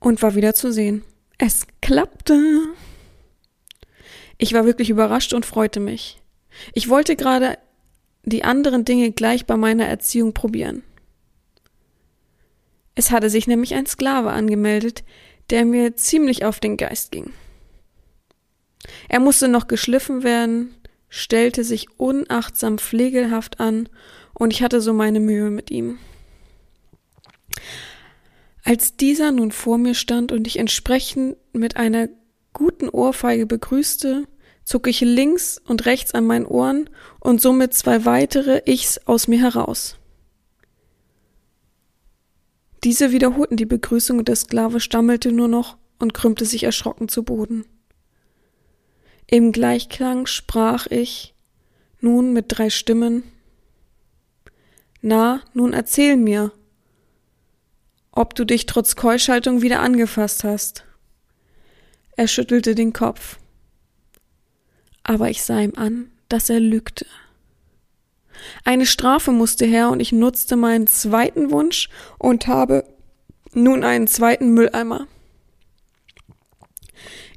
und 0.00 0.22
war 0.22 0.34
wieder 0.34 0.54
zu 0.54 0.72
sehen. 0.72 1.02
Es 1.38 1.66
klappte. 1.80 2.40
Ich 4.38 4.52
war 4.52 4.64
wirklich 4.64 4.90
überrascht 4.90 5.32
und 5.32 5.46
freute 5.46 5.80
mich. 5.80 6.20
Ich 6.72 6.88
wollte 6.88 7.16
gerade 7.16 7.58
die 8.24 8.44
anderen 8.44 8.84
Dinge 8.84 9.12
gleich 9.12 9.46
bei 9.46 9.56
meiner 9.56 9.86
Erziehung 9.86 10.34
probieren. 10.34 10.82
Es 12.94 13.10
hatte 13.10 13.30
sich 13.30 13.46
nämlich 13.46 13.74
ein 13.74 13.86
Sklave 13.86 14.30
angemeldet, 14.30 15.04
der 15.50 15.64
mir 15.64 15.96
ziemlich 15.96 16.44
auf 16.44 16.60
den 16.60 16.76
Geist 16.76 17.12
ging. 17.12 17.32
Er 19.08 19.20
musste 19.20 19.48
noch 19.48 19.68
geschliffen 19.68 20.22
werden, 20.22 20.74
stellte 21.08 21.64
sich 21.64 21.88
unachtsam 21.98 22.78
pflegelhaft 22.78 23.60
an, 23.60 23.88
und 24.34 24.52
ich 24.52 24.62
hatte 24.62 24.80
so 24.80 24.92
meine 24.92 25.20
Mühe 25.20 25.50
mit 25.50 25.70
ihm. 25.70 25.98
Als 28.68 28.98
dieser 28.98 29.32
nun 29.32 29.50
vor 29.50 29.78
mir 29.78 29.94
stand 29.94 30.30
und 30.30 30.46
ich 30.46 30.58
entsprechend 30.58 31.38
mit 31.54 31.78
einer 31.78 32.10
guten 32.52 32.90
Ohrfeige 32.90 33.46
begrüßte, 33.46 34.28
zog 34.62 34.88
ich 34.88 35.00
links 35.00 35.58
und 35.66 35.86
rechts 35.86 36.12
an 36.12 36.26
meinen 36.26 36.44
Ohren 36.44 36.90
und 37.18 37.40
somit 37.40 37.72
zwei 37.72 38.04
weitere 38.04 38.60
Ichs 38.66 38.98
aus 39.06 39.26
mir 39.26 39.40
heraus. 39.40 39.96
Diese 42.84 43.10
wiederholten 43.10 43.56
die 43.56 43.64
Begrüßung 43.64 44.18
und 44.18 44.28
der 44.28 44.36
Sklave 44.36 44.80
stammelte 44.80 45.32
nur 45.32 45.48
noch 45.48 45.78
und 45.98 46.12
krümmte 46.12 46.44
sich 46.44 46.64
erschrocken 46.64 47.08
zu 47.08 47.22
Boden. 47.22 47.64
Im 49.26 49.50
Gleichklang 49.50 50.26
sprach 50.26 50.86
ich, 50.88 51.34
nun 52.02 52.34
mit 52.34 52.44
drei 52.48 52.68
Stimmen, 52.68 53.22
Na, 55.00 55.40
nun 55.54 55.72
erzähl 55.72 56.18
mir, 56.18 56.52
ob 58.12 58.34
du 58.34 58.44
dich 58.44 58.66
trotz 58.66 58.96
Keuschaltung 58.96 59.62
wieder 59.62 59.80
angefasst 59.80 60.44
hast. 60.44 60.84
Er 62.16 62.28
schüttelte 62.28 62.74
den 62.74 62.92
Kopf. 62.92 63.38
Aber 65.04 65.30
ich 65.30 65.42
sah 65.42 65.60
ihm 65.60 65.74
an, 65.76 66.10
dass 66.28 66.50
er 66.50 66.60
lügte. 66.60 67.06
Eine 68.64 68.86
Strafe 68.86 69.32
musste 69.32 69.66
her 69.66 69.90
und 69.90 70.00
ich 70.00 70.12
nutzte 70.12 70.56
meinen 70.56 70.86
zweiten 70.86 71.50
Wunsch 71.50 71.88
und 72.18 72.46
habe 72.46 72.84
nun 73.52 73.84
einen 73.84 74.06
zweiten 74.06 74.52
Mülleimer. 74.52 75.06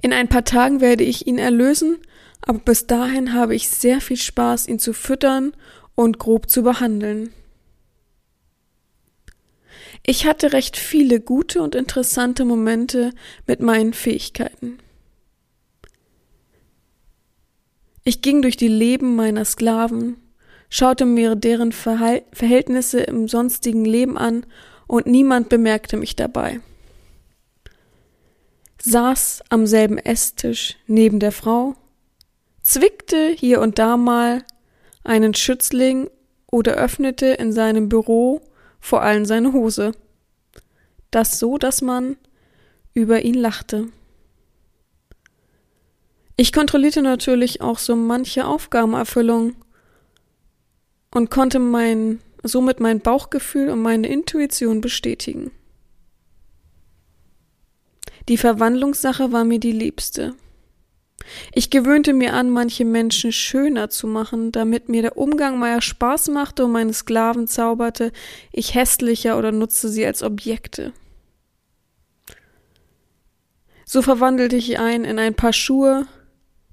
In 0.02 0.14
ein 0.14 0.28
paar 0.28 0.46
Tagen 0.46 0.82
werde 0.82 1.04
ich 1.04 1.28
ihn 1.28 1.38
erlösen, 1.38 1.98
aber 2.42 2.60
bis 2.60 2.88
dahin 2.88 3.34
habe 3.34 3.56
ich 3.56 3.70
sehr 3.70 4.02
viel 4.02 4.18
Spaß, 4.18 4.68
ihn 4.68 4.80
zu 4.80 4.94
füttern 4.94 5.54
und 5.96 6.18
grob 6.18 6.50
zu 6.50 6.64
behandeln. 6.64 7.32
Ich 10.04 10.26
hatte 10.26 10.54
recht 10.54 10.78
viele 10.78 11.20
gute 11.20 11.62
und 11.62 11.76
interessante 11.76 12.46
Momente 12.46 13.12
mit 13.48 13.60
meinen 13.60 13.94
Fähigkeiten. 13.94 14.80
Ich 18.04 18.22
ging 18.22 18.42
durch 18.42 18.58
die 18.58 18.68
Leben 18.68 19.16
meiner 19.16 19.46
Sklaven, 19.46 20.18
schaute 20.70 21.06
mir 21.06 21.36
deren 21.36 21.72
Verhal 21.72 22.24
Verhältnisse 22.34 23.02
im 23.02 23.28
sonstigen 23.28 23.86
Leben 23.86 24.18
an 24.18 24.46
und 24.88 25.06
niemand 25.06 25.50
bemerkte 25.50 25.98
mich 25.98 26.16
dabei 26.16 26.62
saß 28.84 29.44
am 29.50 29.68
selben 29.68 29.98
Esstisch 29.98 30.78
neben 30.88 31.20
der 31.20 31.32
Frau, 31.32 31.76
zwickte 32.62 33.30
hier 33.30 33.62
und 33.62 33.80
da 33.80 33.98
mal 33.98 34.44
einen 35.04 35.34
Schützling 35.34 36.10
oder 36.52 36.74
öffnete 36.74 37.28
in 37.28 37.54
seinem 37.54 37.90
Büro 37.90 38.42
vor 38.82 39.02
allem 39.04 39.24
seine 39.26 39.54
Hose. 39.54 39.94
Das 41.12 41.40
so, 41.40 41.58
dass 41.58 41.82
man 41.82 42.18
über 42.94 43.22
ihn 43.22 43.36
lachte. 43.36 43.88
Ich 46.36 46.52
kontrollierte 46.52 47.02
natürlich 47.02 47.62
auch 47.62 47.78
so 47.78 47.96
manche 47.96 48.46
Aufgabenerfüllung 48.46 49.56
und 51.12 51.30
konnte 51.30 51.60
mein, 51.60 52.20
somit 52.44 52.80
mein 52.80 53.00
Bauchgefühl 53.00 53.70
und 53.70 53.82
meine 53.82 54.08
Intuition 54.08 54.82
bestätigen. 54.82 55.52
Die 58.28 58.38
Verwandlungssache 58.38 59.32
war 59.32 59.44
mir 59.44 59.60
die 59.60 59.72
liebste. 59.72 60.36
Ich 61.54 61.70
gewöhnte 61.70 62.14
mir 62.14 62.34
an, 62.34 62.50
manche 62.50 62.86
Menschen 62.86 63.32
schöner 63.32 63.90
zu 63.90 64.08
machen, 64.08 64.52
damit 64.52 64.90
mir 64.90 65.02
der 65.02 65.18
Umgang 65.18 65.60
meiner 65.60 65.82
Spaß 65.82 66.30
machte 66.30 66.66
und 66.66 66.72
meine 66.72 66.94
Sklaven 66.94 67.48
zauberte, 67.48 68.12
ich 68.52 68.76
hässlicher 68.76 69.38
oder 69.38 69.52
nutzte 69.52 69.90
sie 69.90 70.06
als 70.06 70.24
Objekte. 70.24 70.94
So 73.86 74.02
verwandelte 74.02 74.56
ich 74.56 74.80
ein 74.80 75.04
in 75.04 75.20
ein 75.20 75.36
paar 75.36 75.54
Schuhe 75.54 76.08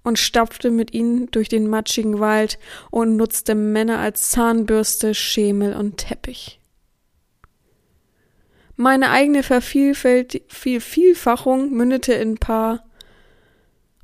und 0.05 0.19
stapfte 0.19 0.71
mit 0.71 0.95
ihnen 0.95 1.31
durch 1.31 1.49
den 1.49 1.69
matschigen 1.69 2.21
Wald 2.21 2.59
und 2.91 3.17
nutzte 3.17 3.55
Männer 3.55 3.99
als 3.99 4.31
Zahnbürste, 4.31 5.15
Schemel 5.15 5.75
und 5.75 5.99
Teppich. 5.99 6.61
Meine 8.77 9.11
eigene 9.11 9.43
Vervielfachung 9.43 11.73
mündete 11.73 12.13
in 12.13 12.39
Paar 12.39 12.88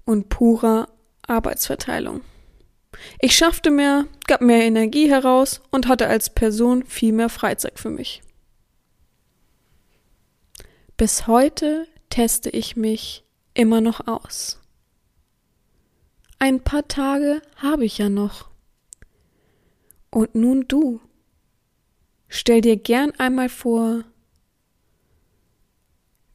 und 0.05 0.29
purer 0.29 0.89
Arbeitsverteilung. 1.23 2.21
Ich 3.21 3.37
schaffte 3.37 3.71
mehr, 3.71 4.07
gab 4.27 4.41
mehr 4.41 4.63
Energie 4.63 5.11
heraus 5.11 5.61
und 5.71 5.89
hatte 5.89 6.07
als 6.07 6.31
Person 6.31 6.85
viel 6.85 7.13
mehr 7.13 7.29
Freizeit 7.29 7.79
für 7.79 7.91
mich. 7.91 8.23
Bis 10.97 11.27
heute 11.27 11.89
teste 12.09 12.51
ich 12.51 12.77
mich 12.77 13.25
immer 13.55 13.81
noch 13.81 14.07
aus. 14.07 14.61
Ein 16.39 16.61
paar 16.61 16.87
Tage 16.87 17.43
habe 17.57 17.85
ich 17.85 17.99
ja 17.99 18.09
noch. 18.09 18.51
Und 20.11 20.35
nun 20.35 20.69
du. 20.69 21.01
Stell 22.29 22.61
dir 22.61 22.77
gern 22.77 23.13
einmal 23.19 23.49
vor, 23.49 24.05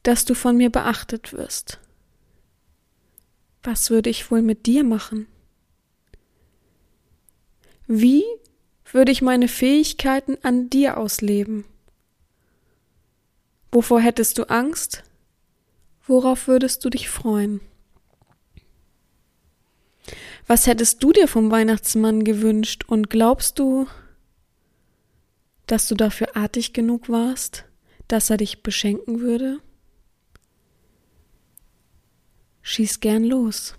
dass 0.02 0.24
du 0.24 0.34
von 0.34 0.56
mir 0.56 0.70
beachtet 0.70 1.32
wirst. 1.32 1.78
Was 3.62 3.90
würde 3.90 4.10
ich 4.10 4.30
wohl 4.30 4.42
mit 4.42 4.66
dir 4.66 4.84
machen? 4.84 5.26
Wie 7.86 8.24
würde 8.92 9.12
ich 9.12 9.20
meine 9.20 9.48
Fähigkeiten 9.48 10.38
an 10.42 10.70
dir 10.70 10.96
ausleben? 10.96 11.64
Wovor 13.72 14.00
hättest 14.00 14.38
du 14.38 14.44
Angst? 14.44 15.04
Worauf 16.06 16.48
würdest 16.48 16.84
du 16.84 16.90
dich 16.90 17.08
freuen? 17.08 17.60
Was 20.46 20.66
hättest 20.66 21.02
du 21.04 21.12
dir 21.12 21.28
vom 21.28 21.50
Weihnachtsmann 21.50 22.24
gewünscht 22.24 22.84
und 22.88 23.10
glaubst 23.10 23.58
du, 23.58 23.86
dass 25.66 25.86
du 25.86 25.94
dafür 25.94 26.36
artig 26.36 26.72
genug 26.72 27.08
warst, 27.08 27.64
dass 28.08 28.30
er 28.30 28.38
dich 28.38 28.62
beschenken 28.62 29.20
würde? 29.20 29.60
Schieß 32.62 33.00
gern 33.00 33.24
los. 33.24 33.74